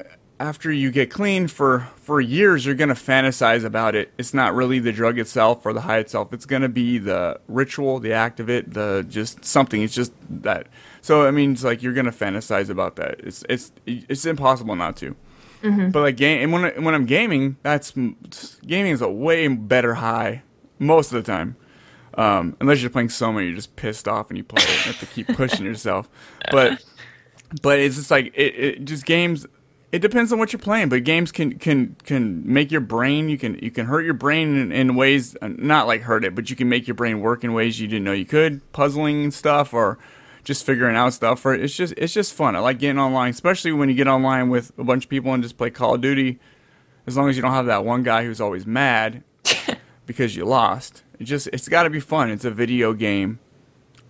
[0.44, 4.12] after you get clean for for years, you're gonna fantasize about it.
[4.18, 6.34] It's not really the drug itself or the high itself.
[6.34, 9.80] It's gonna be the ritual, the act of it, the just something.
[9.82, 10.66] It's just that.
[11.00, 13.20] So I mean, it's like you're gonna fantasize about that.
[13.20, 15.16] It's it's it's impossible not to.
[15.90, 19.94] But like game, and when I, when I'm gaming, that's gaming is a way better
[19.94, 20.42] high
[20.78, 21.56] most of the time.
[22.18, 24.68] Um, unless you're playing so many, you're just pissed off and you play it.
[24.68, 26.06] Have to keep pushing yourself.
[26.50, 26.84] But
[27.62, 29.46] but it's just like it, it just games
[29.94, 33.38] it depends on what you're playing but games can can can make your brain you
[33.38, 36.50] can you can hurt your brain in, in ways uh, not like hurt it but
[36.50, 38.60] you can make your brain work in ways you didn't know you could.
[38.72, 39.96] Puzzling stuff or
[40.42, 42.56] just figuring out stuff or it's just it's just fun.
[42.56, 45.44] I like getting online especially when you get online with a bunch of people and
[45.44, 46.40] just play call of duty.
[47.06, 49.22] As long as you don't have that one guy who's always mad
[50.06, 51.04] because you lost.
[51.20, 52.32] It just it's got to be fun.
[52.32, 53.38] It's a video game.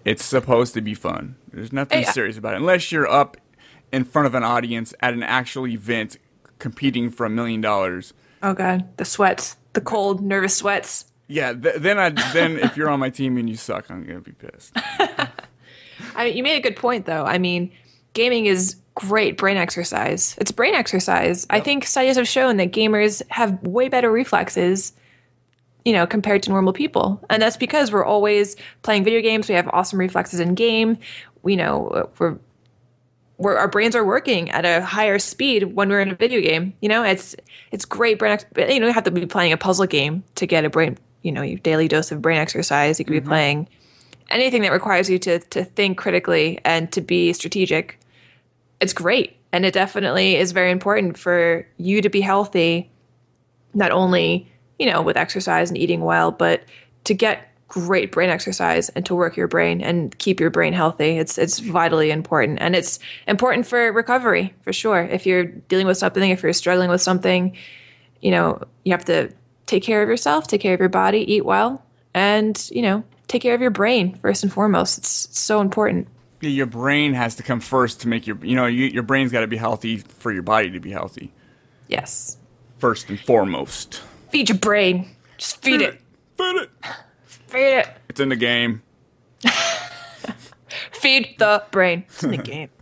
[0.07, 1.37] It's supposed to be fun.
[1.53, 3.37] There's nothing Hey, serious about it unless you're up
[3.95, 6.19] in front of an audience at an actual event
[6.59, 8.13] competing for a million dollars.
[8.43, 11.07] oh god, the sweats, the cold, nervous sweats.
[11.29, 14.21] Yeah, th- then I then if you're on my team and you suck, I'm gonna
[14.21, 14.77] be pissed.
[16.17, 17.25] I you made a good point though.
[17.25, 17.73] I mean,
[18.13, 20.37] gaming is great brain exercise.
[20.39, 21.47] It's brain exercise.
[21.51, 24.93] I think studies have shown that gamers have way better reflexes,
[25.85, 27.25] you know, compared to normal people.
[27.31, 29.49] And that's because we're always playing video games.
[29.49, 30.99] We have awesome reflexes in game.
[31.43, 32.39] We know uh, we're
[33.39, 36.73] we're, our brains are working at a higher speed when we're in a video game.
[36.81, 37.35] You know, it's
[37.71, 38.33] it's great brain.
[38.33, 40.99] Ex- you know, you have to be playing a puzzle game to get a brain.
[41.23, 42.99] You know, your daily dose of brain exercise.
[42.99, 43.29] You could be mm-hmm.
[43.29, 43.69] playing
[44.31, 47.99] anything that requires you to to think critically and to be strategic.
[48.81, 52.91] It's great, and it definitely is very important for you to be healthy.
[53.73, 56.63] Not only you know with exercise and eating well, but
[57.05, 61.19] to get great brain exercise and to work your brain and keep your brain healthy.
[61.19, 65.03] It's it's vitally important and it's important for recovery for sure.
[65.03, 67.57] If you're dealing with something, if you're struggling with something,
[68.21, 69.33] you know, you have to
[69.67, 73.43] take care of yourself, take care of your body, eat well, and, you know, take
[73.43, 74.99] care of your brain first and foremost.
[74.99, 76.07] It's, it's so important.
[76.41, 79.41] Your brain has to come first to make your you know you, your brain's got
[79.41, 81.33] to be healthy for your body to be healthy
[81.89, 82.37] Yes.
[82.79, 84.03] first and foremost.
[84.31, 85.09] Feed your brain.
[85.39, 86.01] Just feed it.
[86.37, 86.71] Feed it.
[87.55, 87.89] Feed it.
[88.09, 88.83] It's in the game.
[90.91, 92.05] Feed the brain.
[92.09, 92.69] It's in the game.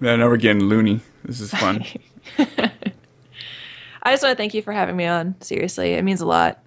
[0.00, 1.00] Yeah, now we're getting loony.
[1.24, 1.84] This is fun.
[2.38, 5.34] I just want to thank you for having me on.
[5.40, 6.62] Seriously, it means a lot.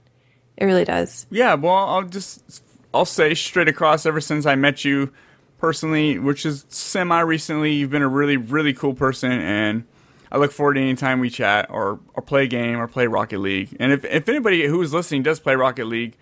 [0.58, 1.28] It really does.
[1.30, 2.62] Yeah, well, I'll just
[2.94, 5.14] I'll say straight across ever since I met you
[5.60, 9.86] personally, which is semi recently, you've been a really really cool person and
[10.30, 13.08] I look forward to any time we chat or or play a game or play
[13.08, 13.78] Rocket League.
[13.80, 16.18] And if if anybody who is listening does play Rocket League,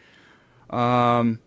[0.69, 1.39] um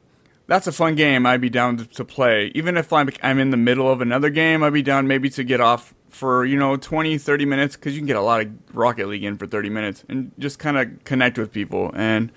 [0.47, 1.25] that's a fun game.
[1.25, 2.53] I'd be down to, play.
[2.55, 5.45] Even if I'm I'm in the middle of another game, I'd be down maybe to
[5.45, 8.53] get off for, you know, 20, 30 minutes cuz you can get a lot of
[8.73, 12.31] Rocket League in for 30 minutes and just kind of connect with people and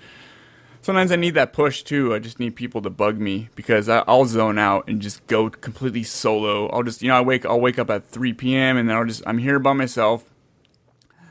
[0.86, 2.14] sometimes I need that push too.
[2.14, 5.50] I just need people to bug me because I, I'll zone out and just go
[5.50, 6.68] completely solo.
[6.68, 8.76] I'll just, you know, I wake, I'll wake up at 3 p.m.
[8.76, 10.32] and then I'll just, I'm here by myself.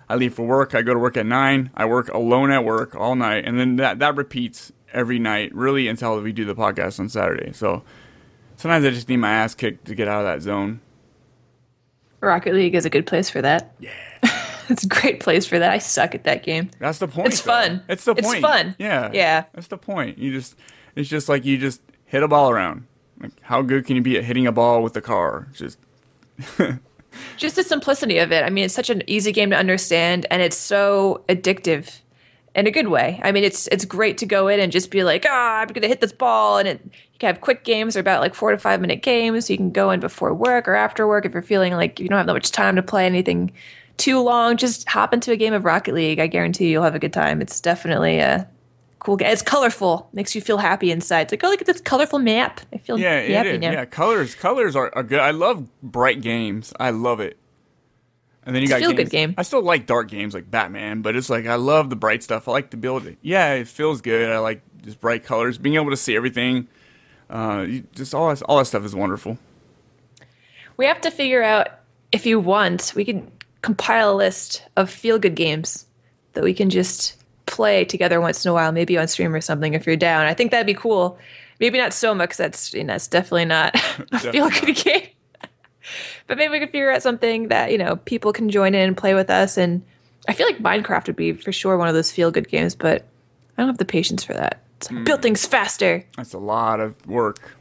[0.09, 0.75] I leave for work.
[0.75, 1.71] I go to work at nine.
[1.73, 5.87] I work alone at work all night, and then that that repeats every night, really,
[5.87, 7.51] until we do the podcast on Saturday.
[7.53, 7.83] So
[8.55, 10.79] sometimes I just need my ass kicked to get out of that zone.
[12.21, 13.75] Rocket League is a good place for that.
[13.79, 13.91] Yeah.
[14.69, 15.71] it's a great place for that.
[15.71, 16.71] I suck at that game.
[16.79, 17.27] That's the point.
[17.27, 17.51] It's though.
[17.51, 17.83] fun.
[17.87, 18.37] It's the point.
[18.37, 18.75] It's fun.
[18.79, 19.11] Yeah.
[19.13, 19.45] Yeah.
[19.53, 20.17] That's the point.
[20.17, 20.55] You just,
[20.95, 22.87] it's just like you just hit a ball around,
[23.19, 25.49] Like, how good can you be at hitting a ball with a car?
[25.53, 25.77] Just
[27.37, 28.43] just the simplicity of it.
[28.43, 31.99] I mean, it's such an easy game to understand, and it's so addictive
[32.55, 33.19] in a good way.
[33.21, 35.87] I mean, it's it's great to go in and just be like, ah, I'm gonna
[35.87, 38.57] hit this ball, and it, you can have quick games, they're about like four to
[38.57, 39.47] five minute games.
[39.47, 42.07] So you can go in before work or after work if you're feeling like you
[42.07, 43.51] don't have that much time to play anything
[43.97, 44.57] too long.
[44.57, 46.19] Just hop into a game of Rocket League.
[46.19, 47.41] I guarantee you'll have a good time.
[47.41, 48.49] It's definitely a
[48.99, 49.31] cool game.
[49.31, 51.21] It's colorful, makes you feel happy inside.
[51.21, 52.61] It's like, oh, look at this colorful map.
[52.73, 53.71] I feel yeah, happy now.
[53.71, 55.19] Yeah, colors colors are, are good.
[55.19, 56.73] I love bright games.
[56.79, 57.37] I love it.
[58.45, 59.33] And then you It's got feel-good game.
[59.37, 62.47] I still like dark games like Batman, but it's like I love the bright stuff.
[62.47, 63.17] I like to build it.
[63.21, 64.29] Yeah, it feels good.
[64.29, 66.67] I like just bright colors, being able to see everything.
[67.29, 69.39] Uh, you, just all that, all that stuff is wonderful.
[70.77, 71.69] We have to figure out
[72.11, 73.31] if you want, we can
[73.61, 75.87] compile a list of feel good games
[76.33, 77.15] that we can just
[77.47, 80.25] play together once in a while, maybe on stream or something if you're down.
[80.25, 81.17] I think that'd be cool.
[81.59, 83.75] Maybe not Soma because that's you know it's definitely not
[84.11, 85.07] a feel good game.
[86.27, 88.97] but maybe we could figure out something that you know people can join in and
[88.97, 89.57] play with us.
[89.57, 89.83] And
[90.27, 93.03] I feel like Minecraft would be for sure one of those feel good games, but
[93.57, 94.61] I don't have the patience for that.
[94.81, 95.23] So build hmm.
[95.23, 96.05] things faster.
[96.17, 97.55] That's a lot of work.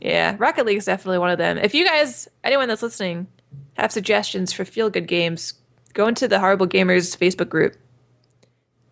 [0.00, 1.58] Yeah, Rocket League is definitely one of them.
[1.58, 3.26] If you guys, anyone that's listening,
[3.74, 5.54] have suggestions for feel good games,
[5.92, 7.76] go into the Horrible Gamers Facebook group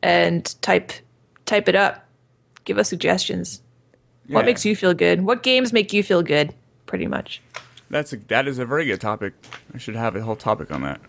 [0.03, 0.93] and type
[1.47, 2.07] type it up.
[2.65, 3.63] Give us suggestions.
[4.29, 5.23] What makes you feel good?
[5.23, 6.55] What games make you feel good?
[6.85, 7.41] Pretty much.
[7.91, 9.33] That's a, that is a very good topic.
[9.75, 11.01] I should have a whole topic on that.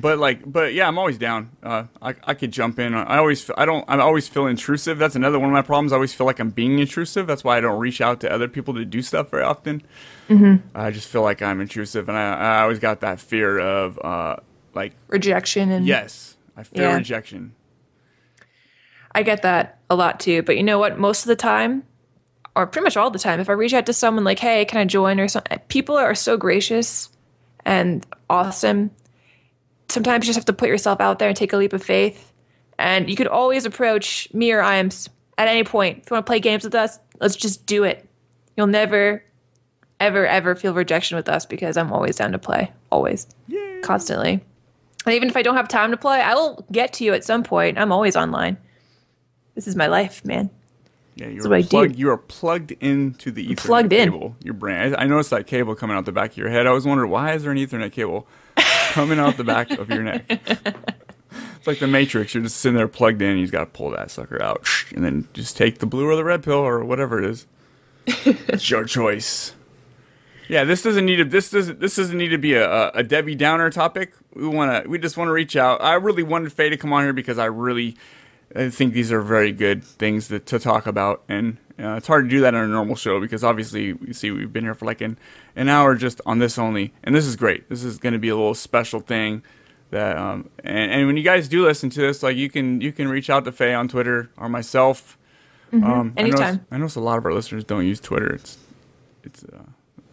[0.00, 1.50] But like, but yeah, I'm always down.
[1.62, 2.94] Uh, I I could jump in.
[2.94, 4.96] I always I don't I always feel intrusive.
[4.98, 5.92] That's another one of my problems.
[5.92, 7.26] I always feel like I'm being intrusive.
[7.26, 9.82] That's why I don't reach out to other people to do stuff very often.
[10.74, 14.36] I just feel like I'm intrusive, and I I always got that fear of uh
[14.74, 16.96] like Rejection and yes, I fear Yeah.
[16.96, 17.54] rejection.
[19.14, 20.42] I get that a lot too.
[20.42, 20.98] But you know what?
[20.98, 21.82] Most of the time,
[22.56, 24.80] or pretty much all the time, if I reach out to someone like, "Hey, can
[24.80, 27.10] I join?" or something, people are so gracious
[27.64, 28.90] and awesome.
[29.88, 32.32] Sometimes you just have to put yourself out there and take a leap of faith.
[32.78, 35.98] And you could always approach me or Iams at any point.
[35.98, 38.08] If you want to play games with us, let's just do it.
[38.56, 39.22] You'll never,
[40.00, 42.72] ever, ever feel rejection with us because I'm always down to play.
[42.90, 43.26] Always.
[43.82, 44.44] Constantly.
[45.04, 47.24] And even if I don't have time to play, I will get to you at
[47.24, 47.78] some point.
[47.78, 48.56] I'm always online.
[49.54, 50.50] This is my life, man.
[51.16, 51.68] Yeah, you're I do.
[51.68, 51.96] plugged.
[51.96, 54.10] You are plugged into the Ethernet plugged in.
[54.10, 54.36] cable.
[54.44, 54.94] Your brain.
[54.94, 56.66] I, I noticed that cable coming out the back of your head.
[56.66, 58.26] I was wondering why is there an Ethernet cable
[58.90, 60.30] coming out the back of your neck?
[61.56, 62.32] It's like the Matrix.
[62.32, 63.36] You're just sitting there plugged in.
[63.38, 66.14] You just got to pull that sucker out, and then just take the blue or
[66.14, 67.46] the red pill or whatever it is.
[68.06, 69.52] it's your choice.
[70.48, 71.24] Yeah, this doesn't need to.
[71.24, 71.80] This doesn't.
[71.80, 74.12] This doesn't need to be a, a, a Debbie Downer topic.
[74.34, 74.88] We want to.
[74.88, 75.82] We just want to reach out.
[75.82, 77.96] I really wanted Faye to come on here because I really
[78.54, 82.24] I think these are very good things to, to talk about, and uh, it's hard
[82.24, 84.86] to do that on a normal show because obviously, you see, we've been here for
[84.86, 85.18] like an,
[85.56, 87.68] an hour just on this only, and this is great.
[87.68, 89.42] This is going to be a little special thing
[89.90, 92.92] that, um, and, and when you guys do listen to this, like you can you
[92.92, 95.18] can reach out to Faye on Twitter or myself.
[95.72, 96.66] Um, I notice, Anytime.
[96.70, 98.32] I notice a lot of our listeners don't use Twitter.
[98.34, 98.58] It's
[99.24, 99.64] it's uh,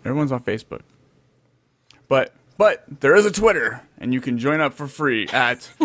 [0.03, 0.81] everyone's on Facebook,
[2.07, 2.33] but
[2.63, 5.69] but there is a Twitter, and you can join up for free at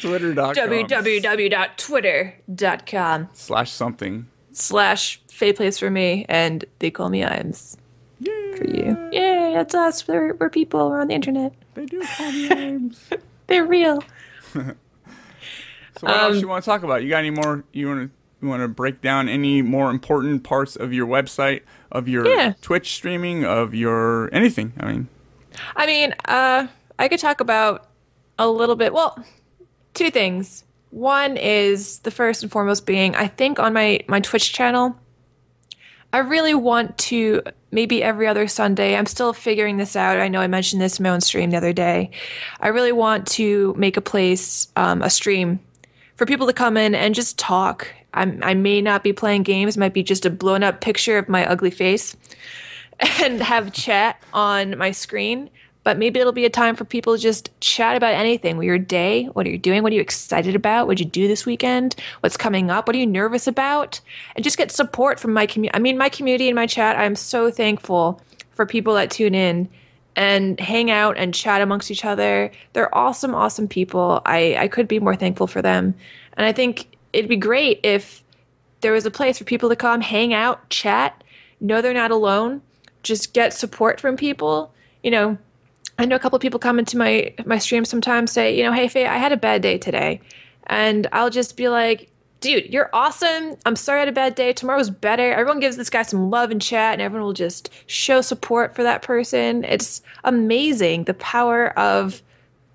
[0.00, 4.26] twitter.com www.twitter.com slash something.
[4.52, 7.76] slash Faye Plays for me and they call me Iams
[8.20, 8.56] Yay!
[8.56, 9.08] for you.
[9.12, 10.06] Yay, that's us.
[10.06, 10.90] We're, we're people.
[10.90, 11.54] We're on the internet.
[11.74, 13.08] They do call me names.
[13.46, 14.02] They're real.
[15.96, 17.04] So what else um, you want to talk about?
[17.04, 17.62] You got any more?
[17.72, 21.60] You want to you want to break down any more important parts of your website,
[21.92, 22.54] of your Yeah.
[22.60, 24.72] Twitch streaming, of your anything?
[24.80, 25.06] I mean,
[25.76, 26.66] I mean, uh,
[26.98, 27.88] I could talk about
[28.38, 28.92] a little bit.
[28.92, 29.22] Well,
[29.94, 30.64] two things.
[30.90, 34.96] One is the first and foremost being I think on my my Twitch channel,
[36.12, 37.42] I really want to
[37.72, 38.96] maybe every other Sunday.
[38.96, 40.20] I'm still figuring this out.
[40.20, 42.10] I know I mentioned this in my own stream the other day.
[42.60, 45.58] I really want to make a place, um, a stream
[46.14, 47.88] for people to come in and just talk.
[48.14, 51.28] I'm, I may not be playing games, might be just a blown up picture of
[51.28, 52.16] my ugly face
[53.00, 55.50] and have chat on my screen.
[55.82, 58.62] But maybe it'll be a time for people to just chat about anything.
[58.62, 59.82] Your day, what are you doing?
[59.82, 60.86] What are you excited about?
[60.86, 61.94] What'd you do this weekend?
[62.20, 62.86] What's coming up?
[62.86, 64.00] What are you nervous about?
[64.34, 65.76] And just get support from my community.
[65.76, 68.22] I mean, my community and my chat, I'm so thankful
[68.52, 69.68] for people that tune in
[70.16, 72.50] and hang out and chat amongst each other.
[72.72, 74.22] They're awesome, awesome people.
[74.24, 75.94] I, I could be more thankful for them.
[76.36, 78.22] And I think it'd be great if
[78.80, 81.22] there was a place for people to come, hang out, chat,
[81.60, 82.62] know they're not alone,
[83.04, 84.72] just get support from people.
[85.02, 85.38] You know,
[85.98, 88.72] I know a couple of people come into my my stream sometimes say, you know,
[88.72, 90.20] hey Faye, I had a bad day today.
[90.66, 93.56] And I'll just be like, dude, you're awesome.
[93.64, 94.52] I'm sorry I had a bad day.
[94.52, 95.32] Tomorrow's better.
[95.32, 98.82] Everyone gives this guy some love and chat, and everyone will just show support for
[98.82, 99.64] that person.
[99.64, 102.22] It's amazing the power of,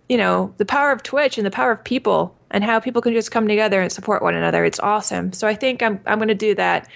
[0.08, 3.14] you know, the power of Twitch and the power of people and how people can
[3.14, 4.66] just come together and support one another.
[4.66, 5.34] It's awesome.
[5.34, 6.88] So I think I'm I'm going to do that.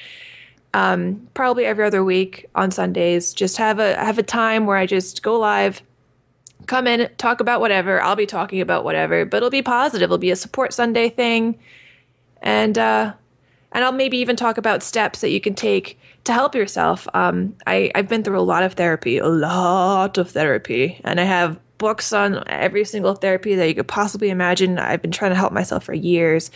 [0.73, 3.33] Um, probably every other week on Sundays.
[3.33, 5.81] Just have a have a time where I just go live,
[6.65, 8.01] come in, talk about whatever.
[8.01, 10.07] I'll be talking about whatever, but it'll be positive.
[10.07, 11.59] It'll be a support Sunday thing
[12.43, 13.13] and uh,
[13.71, 17.07] and I'll maybe even talk about steps that you can take to help yourself.
[17.15, 21.23] Um, I, I've been through a lot of therapy, a lot of therapy, and I
[21.23, 24.79] have books on every single therapy that you could possibly imagine.
[24.79, 26.49] I've been trying to help myself for years,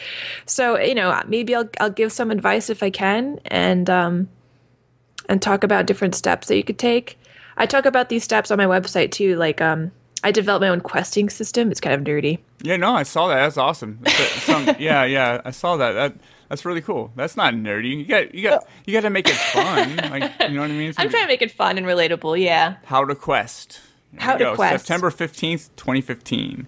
[0.45, 4.29] so you know maybe I'll I'll give some advice if I can, and um,
[5.27, 7.19] and talk about different steps that you could take.
[7.57, 9.91] I talk about these steps on my website too, like um,
[10.23, 11.71] I developed my own questing system.
[11.71, 12.39] It's kind of nerdy.
[12.61, 13.35] Yeah, no, I saw that.
[13.35, 13.99] That's awesome.
[14.03, 15.91] That's some, yeah, yeah, I saw that.
[15.91, 16.15] That
[16.47, 17.11] that's really cool.
[17.17, 17.97] That's not nerdy.
[17.97, 19.97] You got you got you got to make it fun.
[19.97, 20.93] Like you know what I mean?
[20.97, 22.41] I'm trying to make it fun and relatable.
[22.41, 22.77] Yeah.
[22.85, 23.81] How to quest.
[24.17, 24.55] How to go.
[24.55, 24.85] quest.
[24.85, 26.67] September fifteenth, twenty fifteen.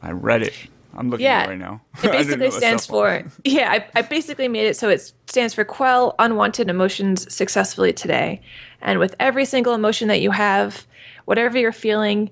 [0.00, 0.54] I read it.
[0.94, 1.80] I'm looking yeah, at it right now.
[2.02, 3.70] It basically stands for yeah.
[3.72, 8.40] I, I basically made it so it stands for quell unwanted emotions successfully today,
[8.80, 10.86] and with every single emotion that you have,
[11.24, 12.30] whatever you're feeling,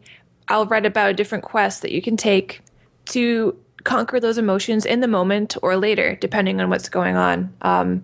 [0.49, 2.61] I'll write about a different quest that you can take
[3.07, 7.53] to conquer those emotions in the moment or later, depending on what's going on.
[7.63, 8.03] Um,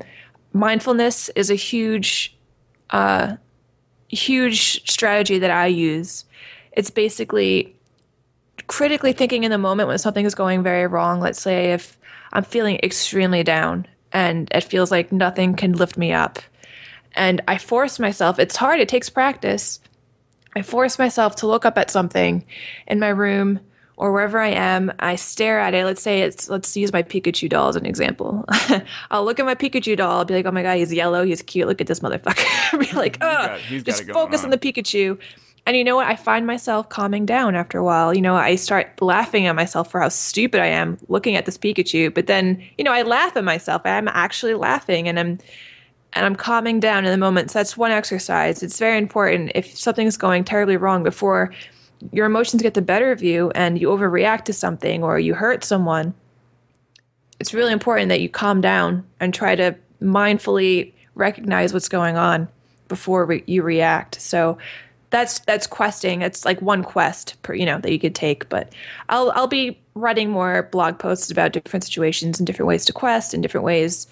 [0.52, 2.36] mindfulness is a huge,
[2.90, 3.36] uh,
[4.08, 6.24] huge strategy that I use.
[6.72, 7.74] It's basically
[8.66, 11.20] critically thinking in the moment when something is going very wrong.
[11.20, 11.98] Let's say if
[12.32, 16.38] I'm feeling extremely down and it feels like nothing can lift me up.
[17.14, 19.80] And I force myself, it's hard, it takes practice
[20.56, 22.42] I force myself to look up at something
[22.86, 23.60] in my room
[23.96, 24.92] or wherever I am.
[24.98, 25.84] I stare at it.
[25.84, 28.44] Let's say it's, let's use my Pikachu doll as an example.
[29.10, 30.18] I'll look at my Pikachu doll.
[30.18, 31.24] I'll be like, oh my God, he's yellow.
[31.24, 31.66] He's cute.
[31.66, 32.44] Look at this motherfucker.
[32.72, 34.46] I'll be like, oh, just focus on.
[34.46, 35.18] on the Pikachu.
[35.64, 36.06] And you know what?
[36.06, 38.14] I find myself calming down after a while.
[38.14, 41.58] You know, I start laughing at myself for how stupid I am looking at this
[41.58, 42.14] Pikachu.
[42.14, 43.82] But then, you know, I laugh at myself.
[43.84, 45.38] I'm actually laughing and I'm
[46.12, 47.50] and I'm calming down in the moment.
[47.50, 48.62] So that's one exercise.
[48.62, 51.52] It's very important if something's going terribly wrong before
[52.12, 55.64] your emotions get the better of you and you overreact to something or you hurt
[55.64, 56.14] someone.
[57.40, 62.48] It's really important that you calm down and try to mindfully recognize what's going on
[62.88, 64.20] before re- you react.
[64.20, 64.58] So
[65.10, 66.22] that's that's questing.
[66.22, 68.48] It's like one quest per you know that you could take.
[68.48, 68.72] But
[69.08, 73.32] I'll I'll be writing more blog posts about different situations and different ways to quest
[73.32, 74.06] and different ways,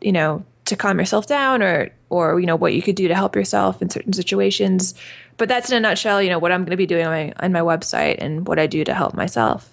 [0.00, 3.14] you know, to calm yourself down or or you know what you could do to
[3.14, 4.94] help yourself in certain situations
[5.40, 7.32] but that's in a nutshell you know what i'm going to be doing on my
[7.40, 9.70] on my website and what i do to help myself.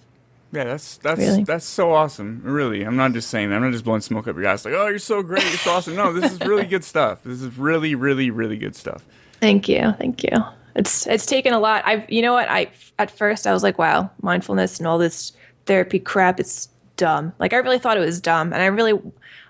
[0.53, 1.43] Yeah that's that's really?
[1.43, 2.41] that's so awesome.
[2.41, 3.57] Really i'm not just saying that.
[3.57, 5.43] I'm not just blowing smoke up your ass like oh you're so great.
[5.43, 5.95] You're so awesome.
[5.95, 7.21] No this is really good stuff.
[7.23, 9.03] This is really really really good stuff.
[9.41, 9.91] Thank you.
[9.97, 10.31] Thank you.
[10.73, 11.83] It's it's taken a lot.
[11.85, 12.49] I've you know what?
[12.49, 15.33] I at first i was like wow mindfulness and all this
[15.65, 17.33] therapy crap it's dumb.
[17.39, 18.97] Like i really thought it was dumb and i really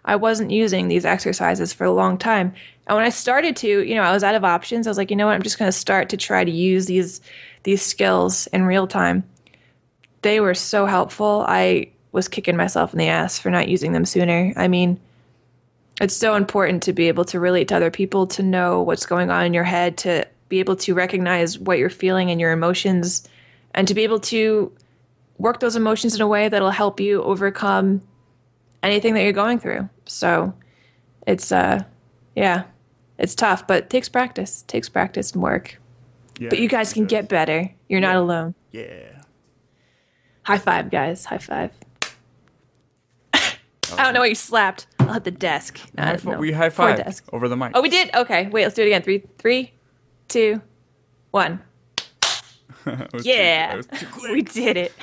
[0.07, 2.53] I wasn't using these exercises for a long time.
[2.87, 4.87] And when I started to, you know, I was out of options.
[4.87, 5.33] I was like, you know what?
[5.33, 7.21] I'm just going to start to try to use these
[7.63, 9.25] these skills in real time.
[10.21, 11.45] They were so helpful.
[11.47, 14.53] I was kicking myself in the ass for not using them sooner.
[14.55, 14.97] I mean,
[15.99, 19.29] it's so important to be able to relate to other people, to know what's going
[19.29, 23.27] on in your head, to be able to recognize what you're feeling and your emotions,
[23.75, 24.71] and to be able to
[25.37, 28.01] work those emotions in a way that'll help you overcome
[28.83, 29.89] anything that you're going through.
[30.05, 30.53] So
[31.25, 31.83] it's uh
[32.35, 32.65] yeah,
[33.17, 34.61] it's tough, but it takes practice.
[34.61, 35.79] It takes practice and work.
[36.39, 37.09] Yeah, but you guys can does.
[37.09, 37.71] get better.
[37.89, 38.07] You're yeah.
[38.07, 38.55] not alone.
[38.71, 39.21] Yeah.
[40.43, 41.25] High five, guys.
[41.25, 41.71] High five.
[43.33, 44.87] I don't know what you slapped.
[44.99, 45.79] I'll hit the desk.
[45.97, 47.71] High we high five over the mic.
[47.73, 48.13] Oh, we did.
[48.13, 48.63] Okay, wait.
[48.63, 49.01] Let's do it again.
[49.01, 49.73] Three, three,
[50.27, 50.61] two,
[51.31, 51.61] one.
[53.23, 54.93] yeah, too, we did it.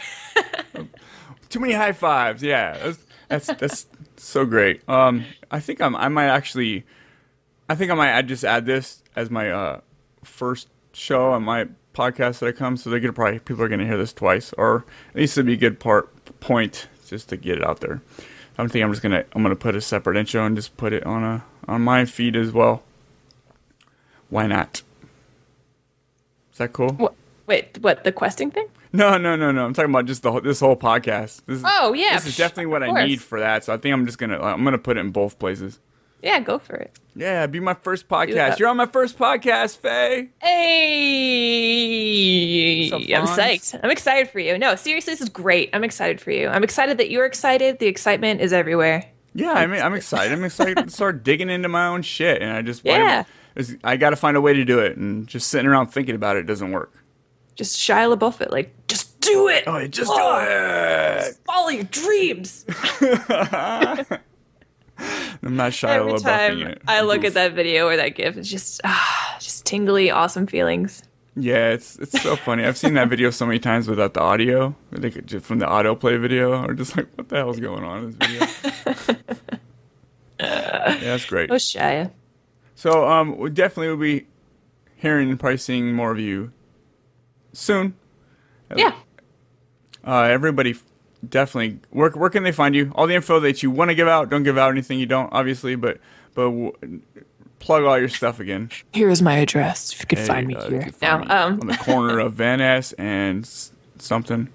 [1.48, 2.42] too many high fives.
[2.42, 2.92] Yeah,
[3.28, 4.86] that's that's so great.
[4.88, 5.96] Um, I think I'm.
[5.96, 6.84] I might actually.
[7.68, 9.80] I think I might add, just add this as my uh,
[10.22, 13.86] first show on my podcast that I come, so they're gonna probably people are gonna
[13.86, 16.10] hear this twice, or at least it'd be a good part
[16.40, 18.02] point just to get it out there.
[18.18, 20.92] I don't think I'm just gonna I'm gonna put a separate intro and just put
[20.92, 22.82] it on a on my feed as well.
[24.28, 24.82] Why not?
[26.52, 26.92] Is that cool?
[26.92, 27.14] What,
[27.46, 28.68] wait, what the questing thing?
[28.94, 29.66] No, no, no, no.
[29.66, 31.42] I'm talking about just the whole, this whole podcast.
[31.46, 33.64] This is, oh yeah, this is definitely what I need for that.
[33.64, 35.80] So I think I'm just gonna I'm gonna put it in both places.
[36.22, 36.96] Yeah, go for it.
[37.16, 38.58] Yeah, be my first podcast.
[38.60, 40.28] You're on my first podcast, Faye.
[40.40, 41.68] Hey,
[42.92, 43.78] I'm psyched.
[43.82, 44.56] I'm excited for you.
[44.58, 45.70] No, seriously, this is great.
[45.72, 46.46] I'm excited for you.
[46.48, 47.80] I'm excited that you're excited.
[47.80, 49.04] The excitement is everywhere.
[49.34, 50.32] Yeah, I mean, I'm excited.
[50.32, 53.24] I'm excited to start digging into my own shit, and I just Yeah.
[53.56, 56.14] I, I got to find a way to do it, and just sitting around thinking
[56.14, 56.92] about it doesn't work.
[57.56, 59.64] Just Shia LaBeouf it, like just do it.
[59.66, 60.40] Oh, just Oh.
[60.40, 61.36] do it.
[61.46, 62.64] Follow your dreams.
[65.42, 66.82] I'm not shy Every LaBeoufing time it.
[66.86, 71.02] I look at that video or that gif, it's just ah, just tingly, awesome feelings.
[71.36, 72.64] Yeah, it's it's so funny.
[72.64, 76.20] I've seen that video so many times without the audio, like just from the autoplay
[76.20, 79.16] video, or just like, what the hell's going on in this video?
[80.40, 81.50] yeah, that's great.
[81.50, 82.12] Oh, Shia.
[82.76, 84.26] So, um, we definitely will be
[84.96, 86.52] hearing and probably seeing more of you
[87.54, 87.94] soon.
[88.76, 88.92] Yeah.
[90.06, 90.74] Uh, everybody,
[91.26, 91.78] definitely.
[91.90, 92.92] Where where can they find you?
[92.94, 94.28] All the info that you want to give out.
[94.28, 95.98] Don't give out anything you don't, obviously, but
[96.34, 97.00] but w-
[97.58, 98.70] plug all your stuff again.
[98.92, 99.92] Here is my address.
[99.92, 100.82] If you could Hey, find me uh, here.
[100.82, 103.48] can Now, me um, on the corner of Van Ness and
[103.98, 104.48] something,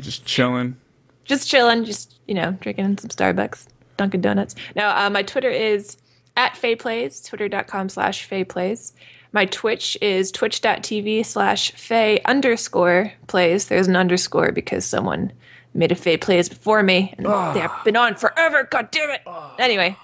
[0.00, 0.76] just chilling.
[1.24, 3.66] just chilling, just you know, drinking some Starbucks,
[3.96, 4.54] Dunkin' Donuts.
[4.74, 5.96] Now, uh, my Twitter is
[6.36, 8.92] at FayPlays, twitter.com slash FayPlays.
[9.32, 13.66] My Twitch is twitch.tv slash Fay underscore plays.
[13.66, 15.32] There's an underscore because someone
[15.74, 17.26] made a Fay plays before me and
[17.56, 18.64] they've been on forever.
[18.64, 19.22] God damn it.
[19.58, 19.96] Anyway,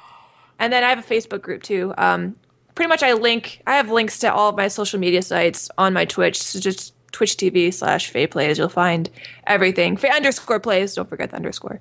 [0.59, 1.93] and then I have a Facebook group too.
[1.99, 2.37] Um,
[2.74, 5.93] pretty much I link, I have links to all of my social media sites on
[5.93, 6.41] my Twitch.
[6.43, 8.57] So just Twitch TV slash Fay plays.
[8.57, 9.11] You'll find
[9.47, 9.97] everything.
[9.99, 10.95] Fay underscore plays.
[10.95, 11.81] Don't forget the underscore.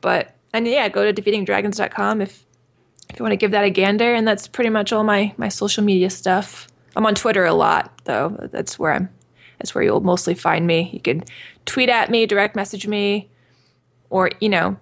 [0.00, 2.46] But, and yeah, go to defeatingdragons.com if,
[3.10, 4.14] if you want to give that a gander.
[4.14, 6.68] And that's pretty much all my, my social media stuff.
[6.96, 8.48] I'm on Twitter a lot though.
[8.52, 9.08] That's where I'm,
[9.58, 10.90] that's where you'll mostly find me.
[10.92, 11.24] You can
[11.66, 13.28] tweet at me, direct message me,
[14.08, 14.76] or, you know,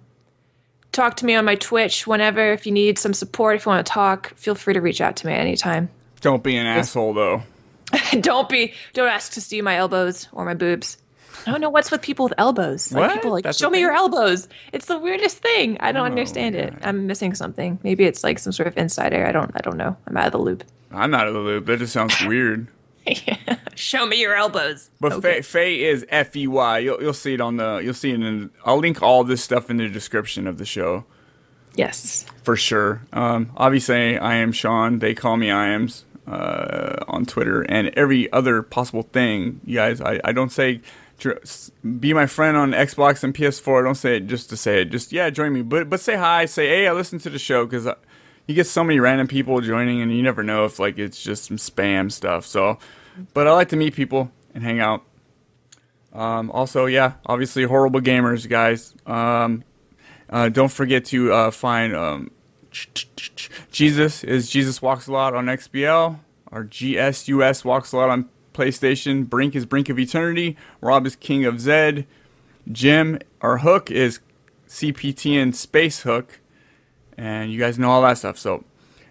[0.92, 2.52] talk to me on my Twitch whenever.
[2.52, 5.16] If you need some support, if you want to talk, feel free to reach out
[5.16, 5.90] to me anytime.
[6.20, 7.42] Don't be an asshole though.
[8.20, 10.98] don't be, don't ask to see my elbows or my boobs.
[11.46, 12.92] I don't know what's with people with elbows.
[12.92, 13.14] Like What?
[13.14, 14.48] people like, That's show me your elbows.
[14.72, 15.76] It's the weirdest thing.
[15.80, 16.74] I don't Oh, understand it.
[16.82, 17.78] I'm missing something.
[17.82, 19.26] Maybe it's like some sort of insider.
[19.26, 19.50] I don't.
[19.54, 19.96] I don't know.
[20.06, 20.64] I'm out of the loop.
[20.90, 21.66] I'm out of the loop.
[21.66, 22.68] That just sounds weird.
[23.74, 24.90] show me your elbows.
[25.00, 25.40] But Okay.
[25.40, 26.78] Faye, is F E Y.
[26.78, 28.50] You'll you'll see it on the you'll see it in.
[28.64, 31.04] I'll link all this stuff in the description of the show
[31.74, 32.26] yes.
[32.42, 33.02] for sure.
[33.12, 34.98] Um, obviously, I am Sean.
[34.98, 39.60] They call me Iams uh, on Twitter and every other possible thing.
[39.64, 40.80] You guys, I, I don't say
[41.98, 43.84] be my friend on Xbox and PS4.
[43.84, 44.86] Don't say it just to say it.
[44.86, 45.62] Just yeah, join me.
[45.62, 46.46] But but say hi.
[46.46, 47.88] Say hey, I listen to the show because
[48.46, 51.44] you get so many random people joining, and you never know if like it's just
[51.44, 52.46] some spam stuff.
[52.46, 52.78] So,
[53.34, 55.04] but I like to meet people and hang out.
[56.12, 58.94] Um, also, yeah, obviously, horrible gamers, guys.
[59.06, 59.64] Um,
[60.30, 62.30] uh, don't forget to uh, find um,
[63.70, 66.18] Jesus is Jesus Walks a Lot on XBL.
[66.50, 68.28] Our GSUS Walks a Lot on
[68.58, 69.28] PlayStation.
[69.28, 70.56] Brink is Brink of Eternity.
[70.80, 72.06] Rob is King of Zed.
[72.70, 74.18] Jim, our hook is
[74.68, 76.40] CPTN Space Hook.
[77.16, 78.36] And you guys know all that stuff.
[78.36, 78.64] So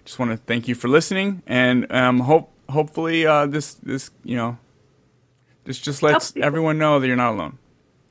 [0.03, 1.43] just want to thank you for listening.
[1.47, 4.57] And um, hope hopefully uh, this, this, you know,
[5.63, 7.57] this just lets everyone know that you're not alone.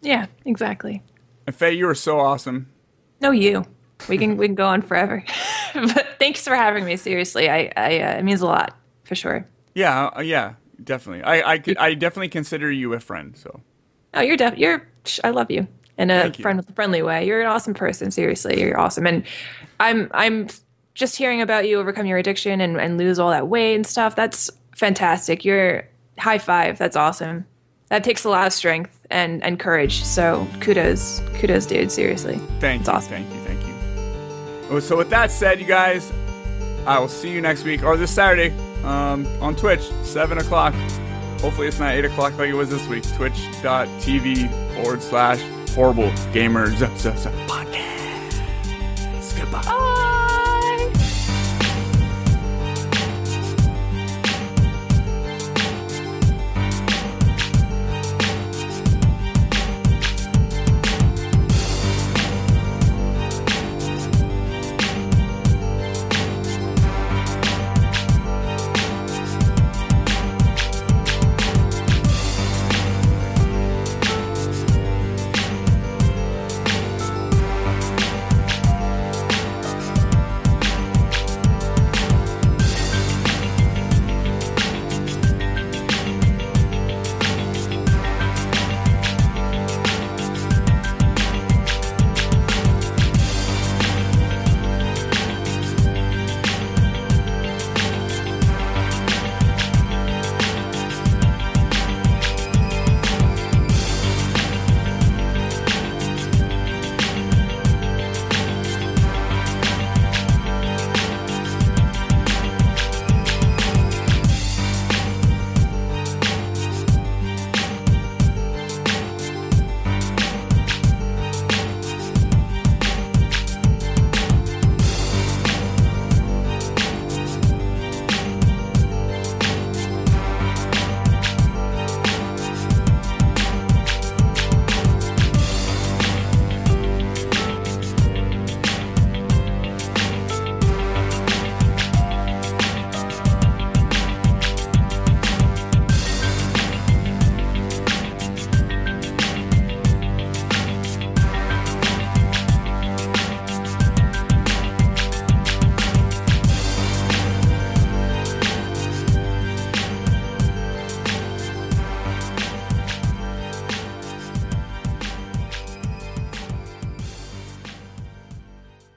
[0.01, 0.27] Yeah.
[0.47, 1.03] Exactly.
[1.47, 2.69] And Faye, you are so awesome.
[3.21, 3.65] No, you.
[4.09, 5.25] We can we can go on forever.
[5.75, 6.97] but thanks for having me.
[6.97, 9.47] Seriously, I I uh, it means a lot for sure.
[9.75, 11.23] Yeah, uh, yeah, definitely.
[11.25, 13.37] I, I, could- I definitely consider you a friend.
[13.37, 13.61] So
[14.15, 14.87] Oh, you're def- you're
[15.25, 15.67] I love you
[15.99, 17.27] in a friend friendly way.
[17.27, 18.11] You're an awesome person.
[18.11, 19.07] Seriously, you're awesome.
[19.07, 19.25] And
[19.81, 20.49] I'm I'm
[20.95, 24.17] just hearing about you overcome your addiction and and lose all that weight and stuff.
[24.17, 25.45] That's fantastic.
[25.45, 25.87] You're
[26.19, 26.79] high five.
[26.79, 27.45] That's awesome.
[27.89, 30.03] That takes a lot of strength and and courage.
[30.03, 31.93] So kudos, kudos, dude.
[31.93, 32.41] Seriously.
[32.59, 33.11] thank It's you, awesome.
[33.11, 33.75] thank you, thank you.
[34.71, 36.11] Oh, So with that said, you guys,
[36.87, 40.75] I will see you next week or this Saturday um, on Twitch, seven o'clock.
[41.41, 43.05] Hopefully it's not eight o'clock like it was this week.
[43.17, 46.75] Twitch.tv forward slash horrible gamers
[47.47, 49.39] podcast.
[49.39, 49.63] Goodbye.
[49.63, 50.33] Bye.